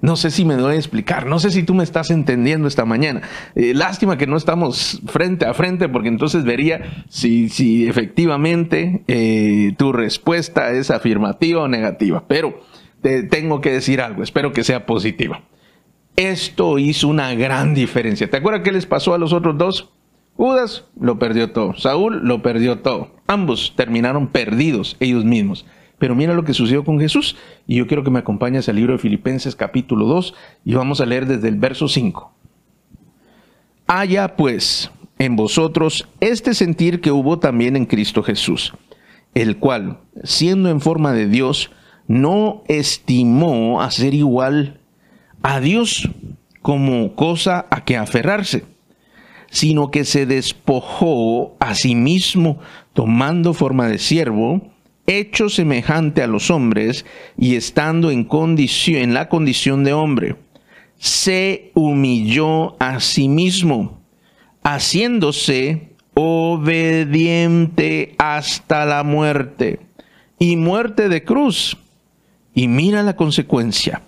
[0.00, 2.84] No sé si me doy a explicar, no sé si tú me estás entendiendo esta
[2.84, 3.22] mañana.
[3.54, 9.72] Eh, lástima que no estamos frente a frente porque entonces vería si, si efectivamente eh,
[9.78, 12.24] tu respuesta es afirmativa o negativa.
[12.28, 12.60] Pero
[13.00, 15.42] te tengo que decir algo, espero que sea positiva.
[16.16, 18.28] Esto hizo una gran diferencia.
[18.28, 19.90] ¿Te acuerdas qué les pasó a los otros dos?
[20.36, 23.12] Judas lo perdió todo, Saúl lo perdió todo.
[23.26, 25.64] Ambos terminaron perdidos ellos mismos.
[25.98, 27.36] Pero mira lo que sucedió con Jesús.
[27.66, 30.34] Y yo quiero que me acompañes al libro de Filipenses capítulo 2
[30.64, 32.32] y vamos a leer desde el verso 5.
[33.86, 38.74] Haya pues en vosotros este sentir que hubo también en Cristo Jesús,
[39.34, 41.70] el cual, siendo en forma de Dios,
[42.08, 44.80] no estimó a ser igual
[45.42, 46.08] a Dios
[46.62, 48.64] como cosa a que aferrarse,
[49.50, 52.58] sino que se despojó a sí mismo,
[52.92, 54.62] tomando forma de siervo,
[55.06, 57.04] hecho semejante a los hombres
[57.36, 60.36] y estando en condición en la condición de hombre
[60.98, 64.00] se humilló a sí mismo
[64.62, 69.80] haciéndose obediente hasta la muerte
[70.38, 71.76] y muerte de cruz.
[72.54, 74.02] Y mira la consecuencia.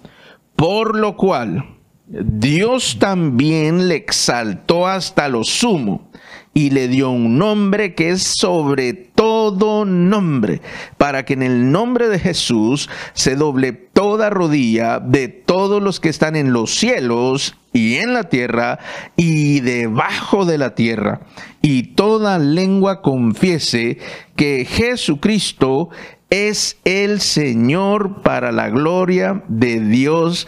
[0.57, 1.77] Por lo cual
[2.07, 6.11] Dios también le exaltó hasta lo sumo
[6.55, 10.61] y le dio un nombre que es sobre todo nombre,
[10.97, 16.09] para que en el nombre de Jesús se doble toda rodilla de todos los que
[16.09, 18.79] están en los cielos y en la tierra
[19.17, 21.21] y debajo de la tierra,
[21.63, 23.99] y toda lengua confiese
[24.37, 25.91] que Jesucristo
[26.31, 30.47] es el Señor para la gloria de Dios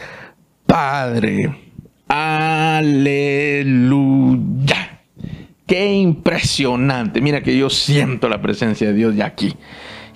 [0.66, 1.56] Padre.
[2.08, 3.70] Aleluya.
[5.70, 7.20] Qué impresionante.
[7.20, 9.54] Mira que yo siento la presencia de Dios ya aquí.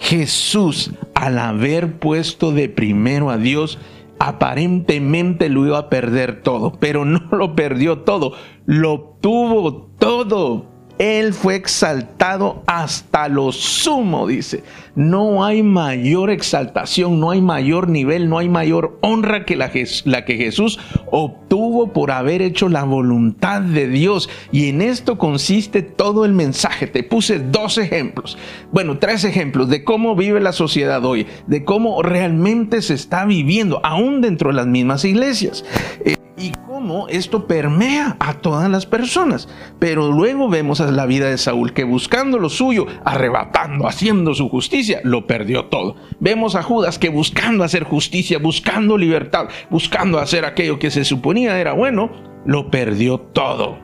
[0.00, 3.78] Jesús, al haber puesto de primero a Dios,
[4.18, 8.32] aparentemente lo iba a perder todo, pero no lo perdió todo,
[8.66, 14.62] lo obtuvo todo él fue exaltado hasta lo sumo, dice.
[14.94, 20.36] No hay mayor exaltación, no hay mayor nivel, no hay mayor honra que la, que
[20.36, 20.78] Jesús
[21.10, 24.30] obtuvo por haber hecho la voluntad de Dios.
[24.52, 26.86] Y en esto consiste todo el mensaje.
[26.86, 28.38] Te puse dos ejemplos,
[28.70, 33.80] bueno, tres ejemplos de cómo vive la sociedad hoy, de cómo realmente se está viviendo,
[33.82, 35.64] aún dentro de las mismas iglesias.
[36.04, 39.48] Eh, y cómo esto permea a todas las personas.
[39.78, 44.48] Pero luego vemos a la vida de Saúl que buscando lo suyo, arrebatando, haciendo su
[44.48, 45.96] justicia, lo perdió todo.
[46.20, 51.58] Vemos a Judas que buscando hacer justicia, buscando libertad, buscando hacer aquello que se suponía
[51.60, 52.10] era bueno,
[52.44, 53.78] lo perdió todo.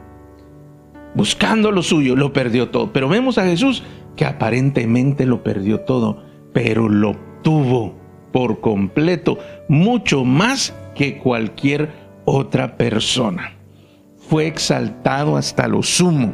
[1.15, 2.93] Buscando lo suyo, lo perdió todo.
[2.93, 3.83] Pero vemos a Jesús
[4.17, 6.23] que aparentemente lo perdió todo,
[6.53, 7.95] pero lo tuvo
[8.33, 9.39] por completo,
[9.69, 12.00] mucho más que cualquier
[12.31, 13.53] otra persona.
[14.29, 16.33] Fue exaltado hasta lo sumo.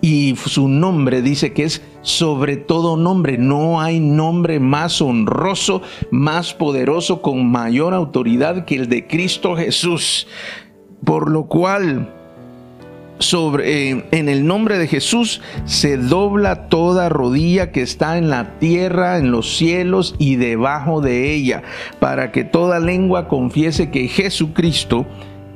[0.00, 3.38] Y su nombre dice que es sobre todo nombre.
[3.38, 5.80] No hay nombre más honroso,
[6.10, 10.26] más poderoso, con mayor autoridad que el de Cristo Jesús.
[11.04, 12.12] Por lo cual,
[13.22, 18.58] sobre, eh, en el nombre de Jesús se dobla toda rodilla que está en la
[18.58, 21.62] tierra, en los cielos y debajo de ella,
[22.00, 25.06] para que toda lengua confiese que Jesucristo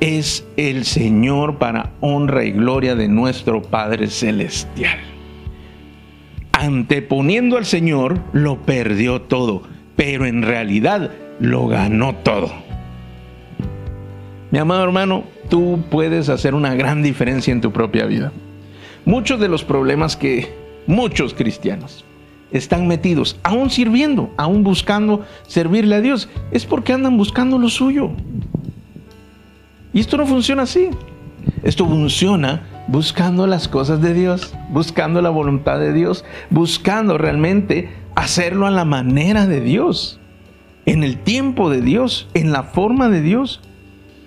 [0.01, 4.99] es el Señor para honra y gloria de nuestro Padre Celestial.
[6.53, 9.63] Anteponiendo al Señor, lo perdió todo,
[9.95, 12.51] pero en realidad lo ganó todo.
[14.51, 18.33] Mi amado hermano, tú puedes hacer una gran diferencia en tu propia vida.
[19.05, 20.53] Muchos de los problemas que
[20.87, 22.05] muchos cristianos
[22.51, 28.11] están metidos, aún sirviendo, aún buscando servirle a Dios, es porque andan buscando lo suyo.
[29.93, 30.91] Y esto no funciona así.
[31.63, 38.67] Esto funciona buscando las cosas de Dios, buscando la voluntad de Dios, buscando realmente hacerlo
[38.67, 40.21] a la manera de Dios,
[40.85, 43.61] en el tiempo de Dios, en la forma de Dios,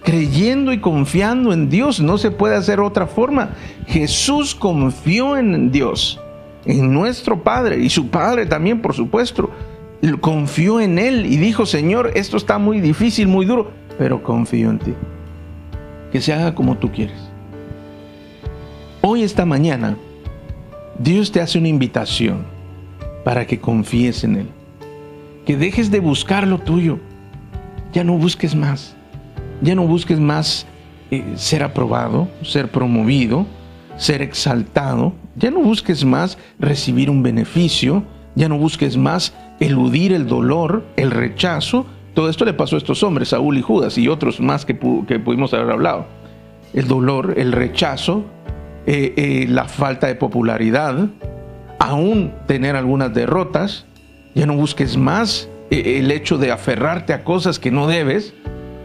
[0.04, 2.00] creyendo y confiando en Dios.
[2.00, 3.52] No se puede hacer otra forma.
[3.88, 6.20] Jesús confió en Dios,
[6.66, 9.50] en nuestro Padre y su Padre también, por supuesto.
[10.22, 14.80] Confió en Él y dijo, Señor, esto está muy difícil, muy duro, pero confío en
[14.80, 14.94] ti
[16.12, 17.30] que se haga como tú quieres.
[19.02, 19.98] Hoy, esta mañana,
[20.98, 22.46] Dios te hace una invitación
[23.24, 24.48] para que confíes en Él.
[25.46, 27.00] Que dejes de buscar lo tuyo.
[27.94, 28.96] Ya no busques más.
[29.62, 30.66] Ya no busques más
[31.12, 33.46] eh, ser aprobado, ser promovido,
[33.98, 35.14] ser exaltado.
[35.36, 38.04] Ya no busques más recibir un beneficio.
[38.36, 43.04] Ya no busques más eludir el dolor, el rechazo, Todo esto le pasó a estos
[43.04, 46.08] hombres, Saúl y Judas y otros más que, que pudimos haber hablado.
[46.74, 48.26] El dolor, el rechazo,
[48.86, 51.08] eh, eh, la falta de popularidad,
[51.80, 53.86] aún tener algunas derrotas,
[54.36, 58.34] ya no busques más el hecho de aferrarte a cosas que no debes,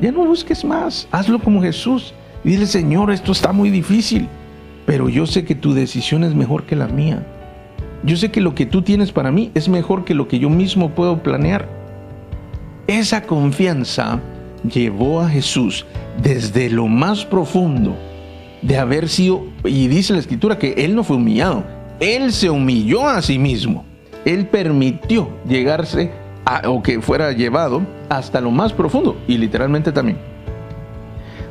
[0.00, 2.14] ya no busques más, hazlo como Jesús.
[2.42, 4.28] Dile, Señor, esto está muy difícil,
[4.86, 7.26] pero yo sé que tu decisión es mejor que la mía.
[8.02, 10.50] Yo sé que lo que tú tienes para mí es mejor que lo que yo
[10.50, 11.68] mismo puedo planear.
[12.86, 14.20] Esa confianza
[14.70, 15.86] llevó a Jesús
[16.22, 17.96] desde lo más profundo
[18.60, 21.64] de haber sido, y dice la escritura que él no fue humillado,
[22.00, 23.84] él se humilló a sí mismo.
[24.24, 26.10] Él permitió llegarse
[26.66, 30.18] o que fuera llevado hasta lo más profundo, y literalmente también,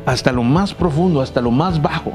[0.05, 2.13] hasta lo más profundo, hasta lo más bajo,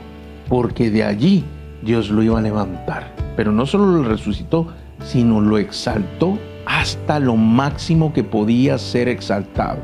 [0.49, 1.45] porque de allí
[1.83, 3.13] Dios lo iba a levantar.
[3.37, 4.69] Pero no solo lo resucitó,
[5.05, 9.79] sino lo exaltó hasta lo máximo que podía ser exaltado.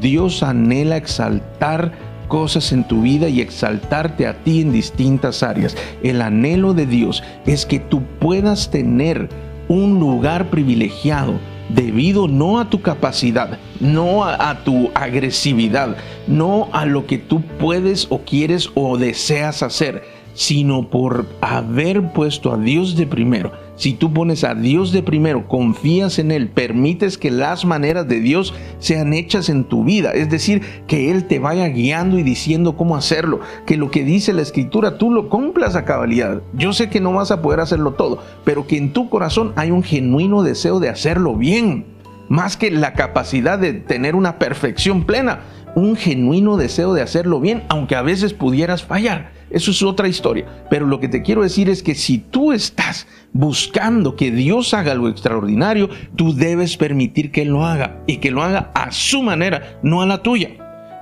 [0.00, 1.92] Dios anhela exaltar
[2.28, 5.76] cosas en tu vida y exaltarte a ti en distintas áreas.
[6.02, 9.28] El anhelo de Dios es que tú puedas tener
[9.68, 11.34] un lugar privilegiado
[11.74, 15.96] debido no a tu capacidad, no a, tu agresividad,
[16.26, 20.04] no a lo que tú puedes o quieres o deseas hacer,
[20.34, 25.48] sino por haber puesto a Dios de primero si tú pones a Dios de primero,
[25.48, 30.28] confías en Él, permites que las maneras de Dios sean hechas en tu vida, es
[30.28, 34.42] decir, que Él te vaya guiando y diciendo cómo hacerlo, que lo que dice la
[34.42, 36.42] Escritura tú lo cumplas a cabalidad.
[36.52, 39.70] Yo sé que no vas a poder hacerlo todo, pero que en tu corazón hay
[39.70, 41.86] un genuino deseo de hacerlo bien,
[42.28, 45.40] más que la capacidad de tener una perfección plena,
[45.74, 49.32] un genuino deseo de hacerlo bien, aunque a veces pudieras fallar.
[49.50, 50.46] Eso es otra historia.
[50.70, 54.92] Pero lo que te quiero decir es que si tú estás buscando que Dios haga
[54.92, 59.22] algo extraordinario, tú debes permitir que Él lo haga y que lo haga a su
[59.22, 60.50] manera, no a la tuya.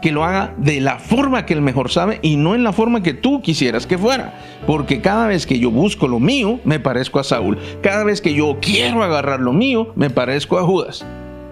[0.01, 3.03] Que lo haga de la forma que Él mejor sabe y no en la forma
[3.03, 4.39] que tú quisieras que fuera.
[4.67, 7.59] Porque cada vez que yo busco lo mío, me parezco a Saúl.
[7.83, 11.05] Cada vez que yo quiero agarrar lo mío, me parezco a Judas.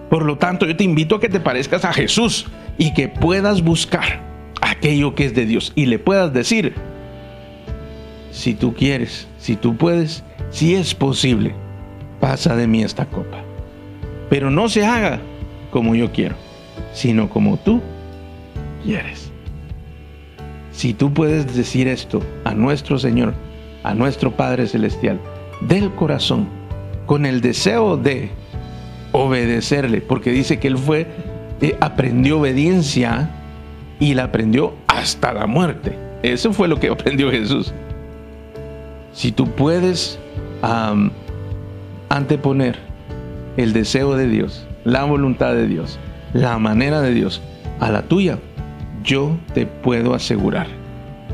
[0.09, 2.47] Por lo tanto, yo te invito a que te parezcas a Jesús
[2.77, 4.21] y que puedas buscar
[4.61, 6.73] aquello que es de Dios y le puedas decir,
[8.31, 11.53] si tú quieres, si tú puedes, si es posible,
[12.19, 13.39] pasa de mí esta copa.
[14.29, 15.19] Pero no se haga
[15.71, 16.35] como yo quiero,
[16.93, 17.81] sino como tú
[18.83, 19.31] quieres.
[20.71, 23.33] Si tú puedes decir esto a nuestro Señor,
[23.83, 25.19] a nuestro Padre Celestial,
[25.61, 26.47] del corazón,
[27.05, 28.29] con el deseo de
[29.17, 31.07] obedecerle, porque dice que Él fue,
[31.61, 33.29] eh, aprendió obediencia
[33.99, 35.97] y la aprendió hasta la muerte.
[36.23, 37.73] Eso fue lo que aprendió Jesús.
[39.13, 40.19] Si tú puedes
[42.09, 42.77] anteponer
[43.57, 45.99] el deseo de Dios, la voluntad de Dios,
[46.33, 47.41] la manera de Dios
[47.79, 48.39] a la tuya,
[49.03, 50.67] yo te puedo asegurar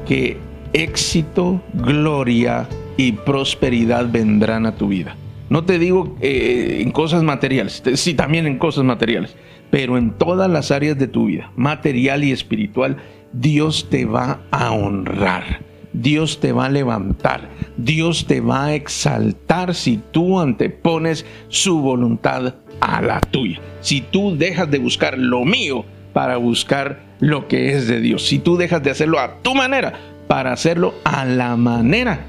[0.06, 0.38] que
[0.74, 2.68] éxito, gloria
[2.98, 5.16] y prosperidad vendrán a tu vida.
[5.54, 9.36] No te digo eh, en cosas materiales, sí también en cosas materiales,
[9.70, 12.98] pero en todas las áreas de tu vida, material y espiritual,
[13.34, 15.62] Dios te va a honrar.
[15.94, 22.56] Dios te va a levantar, Dios te va a exaltar si tú antepones su voluntad
[22.80, 23.60] a la tuya.
[23.80, 28.26] Si tú dejas de buscar lo mío para buscar lo que es de Dios.
[28.26, 29.94] Si tú dejas de hacerlo a tu manera
[30.28, 32.26] para hacerlo a la manera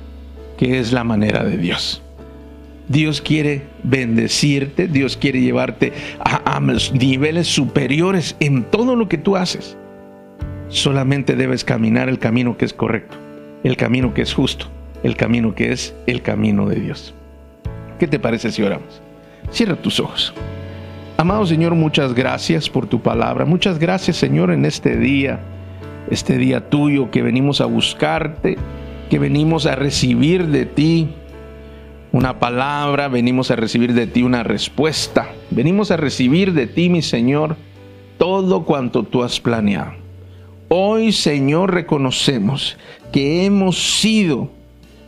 [0.58, 2.03] que es la manera de Dios.
[2.89, 6.61] Dios quiere bendecirte, Dios quiere llevarte a,
[6.93, 9.76] niveles superiores en todo lo que tú haces.
[10.68, 13.16] Solamente debes caminar el camino que es correcto,
[13.62, 14.66] el camino que es justo,
[15.03, 17.14] el camino que es el camino de Dios.
[17.99, 19.01] ¿Qué te parece si oramos?
[19.51, 20.35] Cierra tus ojos.
[21.16, 23.45] Amado Señor, muchas gracias por tu palabra.
[23.45, 25.41] Muchas gracias Señor en este día,
[26.11, 28.59] este día tuyo que venimos a buscarte,
[29.09, 31.14] que venimos a recibir de ti
[32.14, 35.32] una palabra, venimos a recibir de ti una respuesta.
[35.50, 37.56] Venimos a recibir de ti, mi Señor,
[38.18, 39.94] todo cuanto tú has planeado.
[40.68, 42.76] Hoy, Señor, reconocemos
[43.10, 44.48] que hemos sido,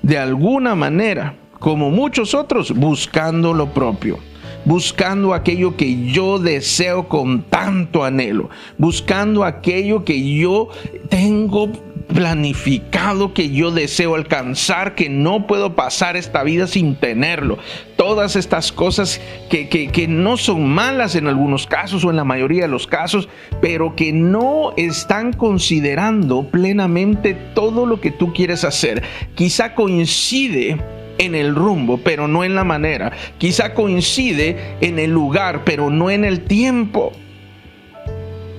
[0.03, 4.19] de alguna manera, como muchos otros, buscando lo propio
[4.65, 10.71] buscando aquello que yo deseo con tanto anhelo, buscando aquello que yo
[11.09, 11.71] tengo
[12.07, 17.59] planificado que yo deseo alcanzar, que no puedo pasar esta vida sin tenerlo.
[17.97, 22.63] Todas estas cosas que, que, no son malas en algunos casos o en la mayoría
[22.63, 23.29] de los casos,
[23.61, 29.03] pero que no están considerando plenamente todo lo que tú quieres hacer.
[29.35, 30.79] Quizá coincide
[31.19, 33.13] en el rumbo, pero no en la manera.
[33.39, 37.13] Quizá coincide en el lugar, pero no en el tiempo.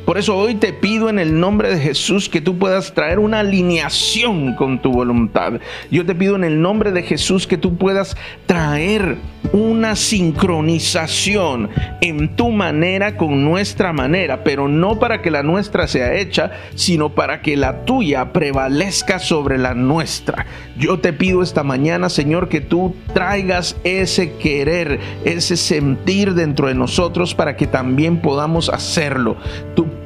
[0.08, 3.42] Por eso hoy te pido en el nombre de Jesús que tú puedas traer una
[3.42, 5.60] alineación con tu voluntad.
[5.92, 9.18] Yo te pido en el nombre de Jesús que tú puedas traer
[9.52, 16.16] una sincronización en tu manera con nuestra manera, pero no para que la nuestra sea
[16.16, 20.46] hecha, sino para que la tuya prevalezca sobre la nuestra.
[20.78, 26.76] Yo te pido esta mañana, Señor, que tú traigas ese querer, ese sentir dentro de
[26.76, 29.36] nosotros para que también podamos hacerlo.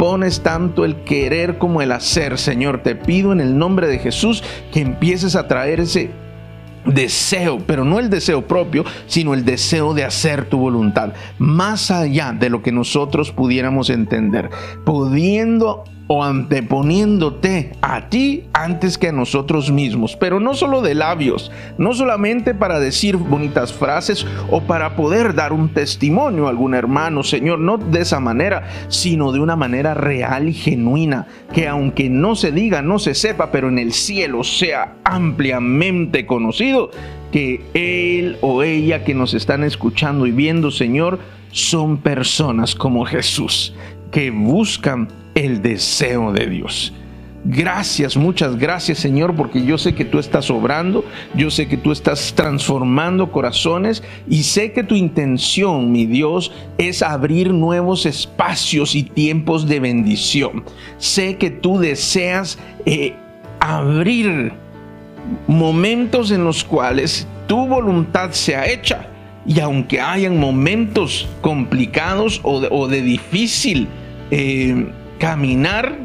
[0.01, 2.81] Pones tanto el querer como el hacer, Señor.
[2.81, 4.43] Te pido en el nombre de Jesús
[4.73, 6.09] que empieces a traer ese
[6.87, 12.31] deseo, pero no el deseo propio, sino el deseo de hacer tu voluntad, más allá
[12.31, 14.49] de lo que nosotros pudiéramos entender,
[14.85, 21.51] pudiendo o anteponiéndote a ti antes que a nosotros mismos, pero no solo de labios,
[21.77, 27.23] no solamente para decir bonitas frases o para poder dar un testimonio a algún hermano,
[27.23, 32.35] Señor, no de esa manera, sino de una manera real y genuina, que aunque no
[32.35, 36.91] se diga, no se sepa, pero en el cielo sea ampliamente conocido,
[37.31, 41.19] que él o ella que nos están escuchando y viendo, Señor,
[41.51, 43.73] son personas como Jesús,
[44.11, 46.93] que buscan el deseo de Dios.
[47.43, 51.03] Gracias, muchas gracias Señor, porque yo sé que tú estás obrando,
[51.33, 57.01] yo sé que tú estás transformando corazones y sé que tu intención, mi Dios, es
[57.01, 60.65] abrir nuevos espacios y tiempos de bendición.
[60.99, 63.15] Sé que tú deseas eh,
[63.59, 64.53] abrir
[65.47, 69.07] momentos en los cuales tu voluntad sea hecha
[69.47, 73.87] y aunque hayan momentos complicados o de, difícil
[74.29, 74.91] eh,
[75.21, 75.95] caminar,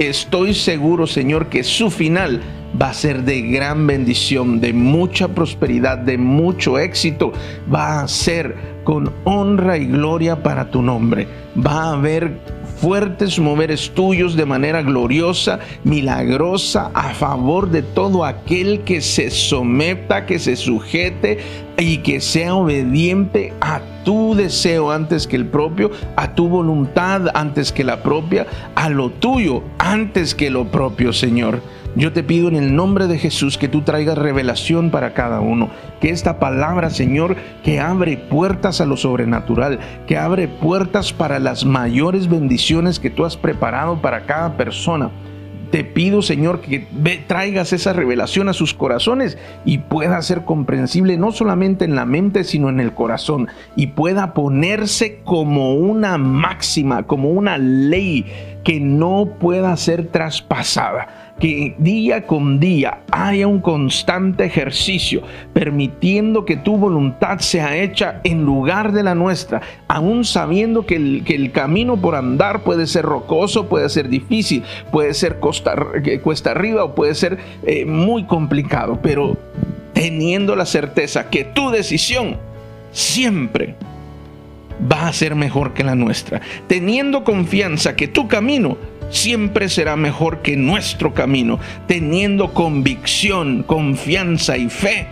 [0.00, 2.40] estoy seguro, Señor, que su final
[2.80, 7.32] va a ser de gran bendición, de mucha prosperidad, de mucho éxito.
[7.72, 11.28] Va a ser con honra y gloria para tu nombre.
[11.56, 12.40] Va a haber
[12.80, 20.24] fuertes moveres tuyos de manera gloriosa, milagrosa, a favor de todo aquel que se someta,
[20.24, 21.38] que se sujete
[21.78, 27.70] y que sea obediente a tu deseo antes que el propio, a tu voluntad antes
[27.70, 31.60] que la propia, a lo tuyo antes que lo propio, Señor.
[31.96, 35.70] Yo te pido en el nombre de Jesús que tú traigas revelación para cada uno,
[36.00, 37.34] que esta palabra, Señor,
[37.64, 43.24] que abre puertas a lo sobrenatural, que abre puertas para las mayores bendiciones que tú
[43.24, 45.10] has preparado para cada persona.
[45.72, 46.86] Te pido, Señor, que
[47.26, 52.44] traigas esa revelación a sus corazones y pueda ser comprensible no solamente en la mente,
[52.44, 58.26] sino en el corazón y pueda ponerse como una máxima, como una ley
[58.64, 65.22] que no pueda ser traspasada que día con día haya un constante ejercicio,
[65.54, 71.24] permitiendo que tu voluntad sea hecha en lugar de la nuestra, aún sabiendo que el,
[71.24, 74.62] que el camino por andar puede ser rocoso, puede ser difícil,
[74.92, 75.72] puede ser cuesta
[76.50, 79.36] arriba o puede ser eh, muy complicado, pero
[79.94, 82.36] teniendo la certeza que tu decisión
[82.92, 83.74] siempre
[84.90, 88.76] va a ser mejor que la nuestra, teniendo confianza que tu camino
[89.10, 95.06] siempre será mejor que nuestro camino, teniendo convicción, confianza y fe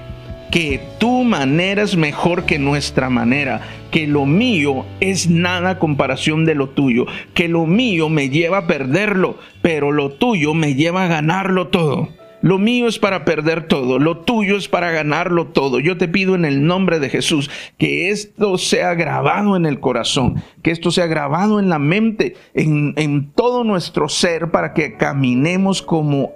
[0.50, 6.54] que tu manera es mejor que nuestra manera, que lo mío es nada comparación de
[6.54, 11.08] lo tuyo, que lo mío me lleva a perderlo, pero lo tuyo me lleva a
[11.08, 12.17] ganarlo todo.
[12.40, 15.80] Lo mío es para perder todo, lo tuyo es para ganarlo todo.
[15.80, 20.40] Yo te pido en el nombre de Jesús que esto sea grabado en el corazón,
[20.62, 26.32] que esto sea grabado en la mente, en, todo nuestro ser, para que caminemos como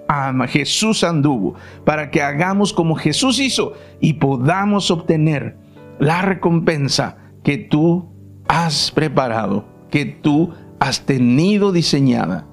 [0.49, 5.55] Jesús anduvo, para que hagamos como Jesús hizo y podamos obtener
[5.99, 8.09] la recompensa que tú
[8.49, 12.45] has preparado, que tú has tenido diseñada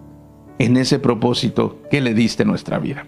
[0.60, 3.06] en ese propósito que le diste nuestra vida.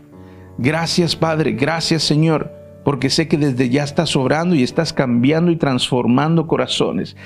[0.62, 2.52] Gracias Padre, gracias Señor,
[2.84, 7.16] porque sé que desde ya estás obrando y estás cambiando y transformando corazones.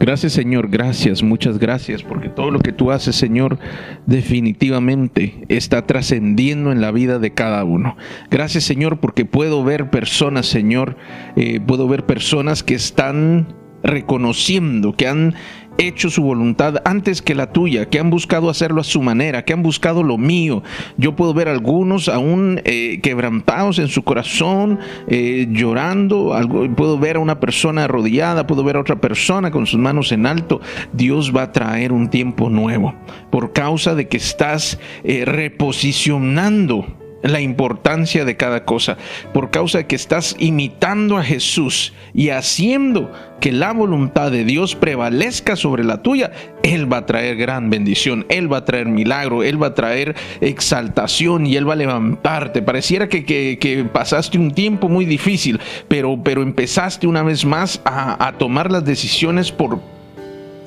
[0.00, 3.58] Gracias Señor, gracias, muchas gracias, porque todo lo que tú haces Señor
[4.06, 7.98] definitivamente está trascendiendo en la vida de cada uno.
[8.30, 10.96] Gracias Señor, porque puedo ver personas Señor,
[11.36, 13.48] eh, puedo ver personas que están
[13.82, 15.34] reconociendo, que han
[15.78, 19.52] hecho su voluntad antes que la tuya, que han buscado hacerlo a su manera, que
[19.52, 20.62] han buscado lo mío.
[20.96, 27.16] Yo puedo ver algunos aún eh, quebrantados en su corazón, eh, llorando, algo, puedo ver
[27.16, 30.60] a una persona arrodillada, puedo ver a otra persona con sus manos en alto.
[30.92, 32.94] Dios va a traer un tiempo nuevo
[33.30, 36.86] por causa de que estás eh, reposicionando
[37.22, 38.96] la importancia de cada cosa,
[39.32, 44.74] por causa de que estás imitando a Jesús y haciendo que la voluntad de Dios
[44.74, 49.42] prevalezca sobre la tuya, Él va a traer gran bendición, Él va a traer milagro,
[49.42, 52.62] Él va a traer exaltación y Él va a levantarte.
[52.62, 58.26] Pareciera que, que, pasaste un tiempo muy difícil, pero, pero empezaste una vez más a,
[58.26, 59.80] a tomar las decisiones por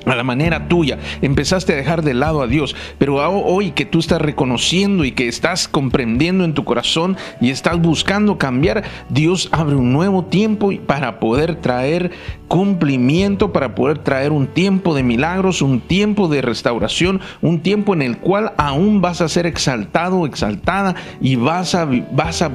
[0.06, 3.98] a la manera tuya, empezaste a dejar de lado a Dios, pero hoy que tú
[3.98, 9.76] estás reconociendo y que estás comprendiendo en tu corazón y estás buscando cambiar, Dios abre
[9.76, 12.10] un nuevo tiempo para poder traer
[12.52, 18.02] cumplimiento, para poder traer un tiempo de milagros, un tiempo de restauración, un tiempo en
[18.02, 22.50] el cual aún vas a ser exaltado, exaltada y vas a, vas a,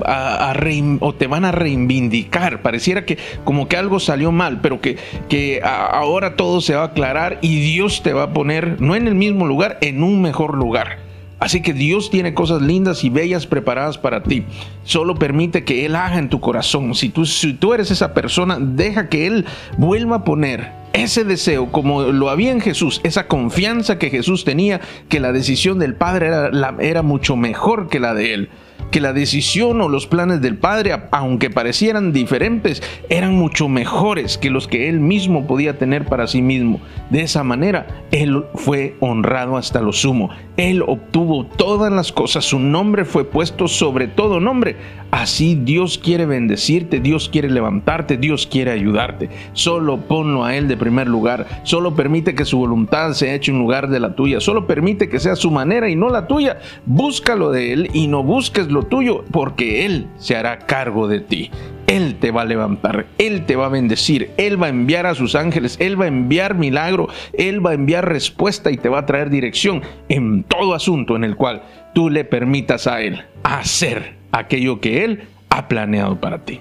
[0.99, 2.61] o te van a reivindicar.
[2.61, 4.97] Pareciera que como que algo salió mal, pero que,
[5.29, 9.07] que ahora todo se va a aclarar y Dios te va a poner, no en
[9.07, 10.99] el mismo lugar, en un mejor lugar.
[11.39, 14.43] Así que Dios tiene cosas lindas y bellas preparadas para ti.
[14.83, 16.95] Solo permite que Él haga en tu corazón.
[16.95, 19.45] Si tú, si tú eres esa persona, deja que Él
[19.77, 24.81] vuelva a poner ese deseo como lo había en Jesús, esa confianza que Jesús tenía,
[25.09, 28.49] que la decisión del Padre era, era mucho mejor que la de Él
[28.91, 34.49] que la decisión o los planes del Padre, aunque parecieran diferentes, eran mucho mejores que
[34.49, 36.79] los que él mismo podía tener para sí mismo.
[37.09, 40.29] De esa manera, él fue honrado hasta lo sumo.
[40.57, 44.75] Él obtuvo todas las cosas, su nombre fue puesto sobre todo nombre.
[45.11, 49.29] Así Dios quiere bendecirte, Dios quiere levantarte, Dios quiere ayudarte.
[49.53, 53.59] Solo ponlo a Él de primer lugar, solo permite que su voluntad se eche en
[53.59, 56.59] lugar de la tuya, solo permite que sea su manera y no la tuya.
[56.85, 61.51] Búscalo de Él y no busques lo tuyo, porque Él se hará cargo de ti.
[61.87, 65.15] Él te va a levantar, Él te va a bendecir, Él va a enviar a
[65.15, 68.99] sus ángeles, Él va a enviar milagro, Él va a enviar respuesta y te va
[68.99, 71.63] a traer dirección en todo asunto en el cual
[71.93, 76.59] tú le permitas a Él hacer aquello que Él ha planeado para ti.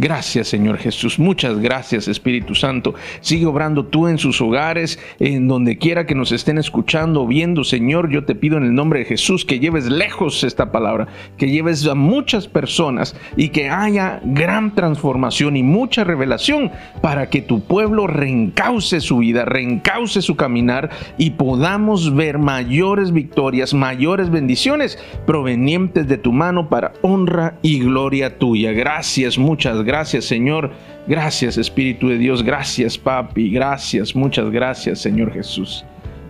[0.00, 2.94] Gracias Señor Jesús, muchas gracias Espíritu Santo.
[3.20, 8.08] Sigue obrando tú en sus hogares, en donde quiera que nos estén escuchando, viendo Señor,
[8.08, 11.84] yo te pido en el nombre de Jesús que lleves lejos esta palabra, que lleves
[11.88, 16.70] a muchas personas y que haya gran transformación y mucha revelación
[17.02, 23.74] para que tu pueblo reencauce su vida, reencauce su caminar y podamos ver mayores victorias,
[23.74, 24.96] mayores bendiciones
[25.26, 28.70] provenientes de tu mano para honra y gloria tuya.
[28.70, 30.70] Gracias, muchas gracias Gracias Señor.
[31.06, 32.42] Gracias Espíritu de Dios.
[32.42, 33.50] Gracias Papi.
[33.50, 34.14] Gracias.
[34.14, 35.82] Muchas gracias Señor Jesús.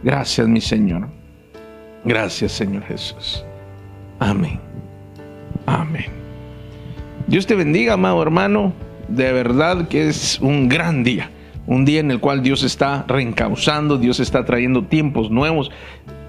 [0.04, 1.08] Gracias mi Señor.
[2.04, 3.44] Gracias Señor Jesús.
[4.20, 4.60] Amén.
[5.66, 6.04] Amén.
[7.26, 8.72] Dios te bendiga, amado hermano.
[9.08, 11.28] De verdad que es un gran día.
[11.66, 15.72] Un día en el cual Dios está reencauzando, Dios está trayendo tiempos nuevos.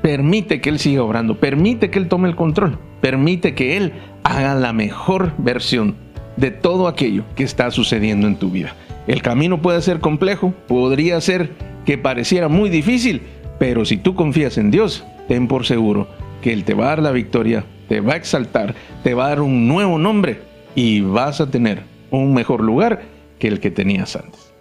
[0.01, 4.55] Permite que Él siga obrando, permite que Él tome el control, permite que Él haga
[4.55, 6.08] la mejor versión
[6.39, 8.75] de todo aquello que está sucediendo en tu vida.
[9.07, 11.51] El camino puede ser complejo, podría ser
[11.85, 13.21] que pareciera muy difícil,
[13.57, 16.07] pero si tú confías en Dios, ten por seguro
[16.41, 19.29] que Él te va a dar la victoria, te va a exaltar, te va a
[19.29, 20.39] dar un nuevo nombre
[20.75, 23.01] y vas a tener un mejor lugar
[23.39, 24.53] que el que tenías antes.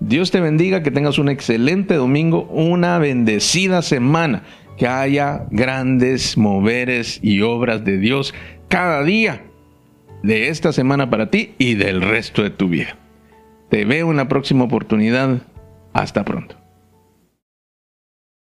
[0.00, 4.42] Dios te bendiga, que tengas un excelente domingo, una bendecida semana,
[4.76, 8.34] que haya grandes moveres y obras de Dios
[8.68, 9.42] cada día
[10.22, 12.96] de esta semana para ti y del resto de tu vida.
[13.68, 15.42] Te veo en la próxima oportunidad.
[15.92, 16.61] Hasta pronto.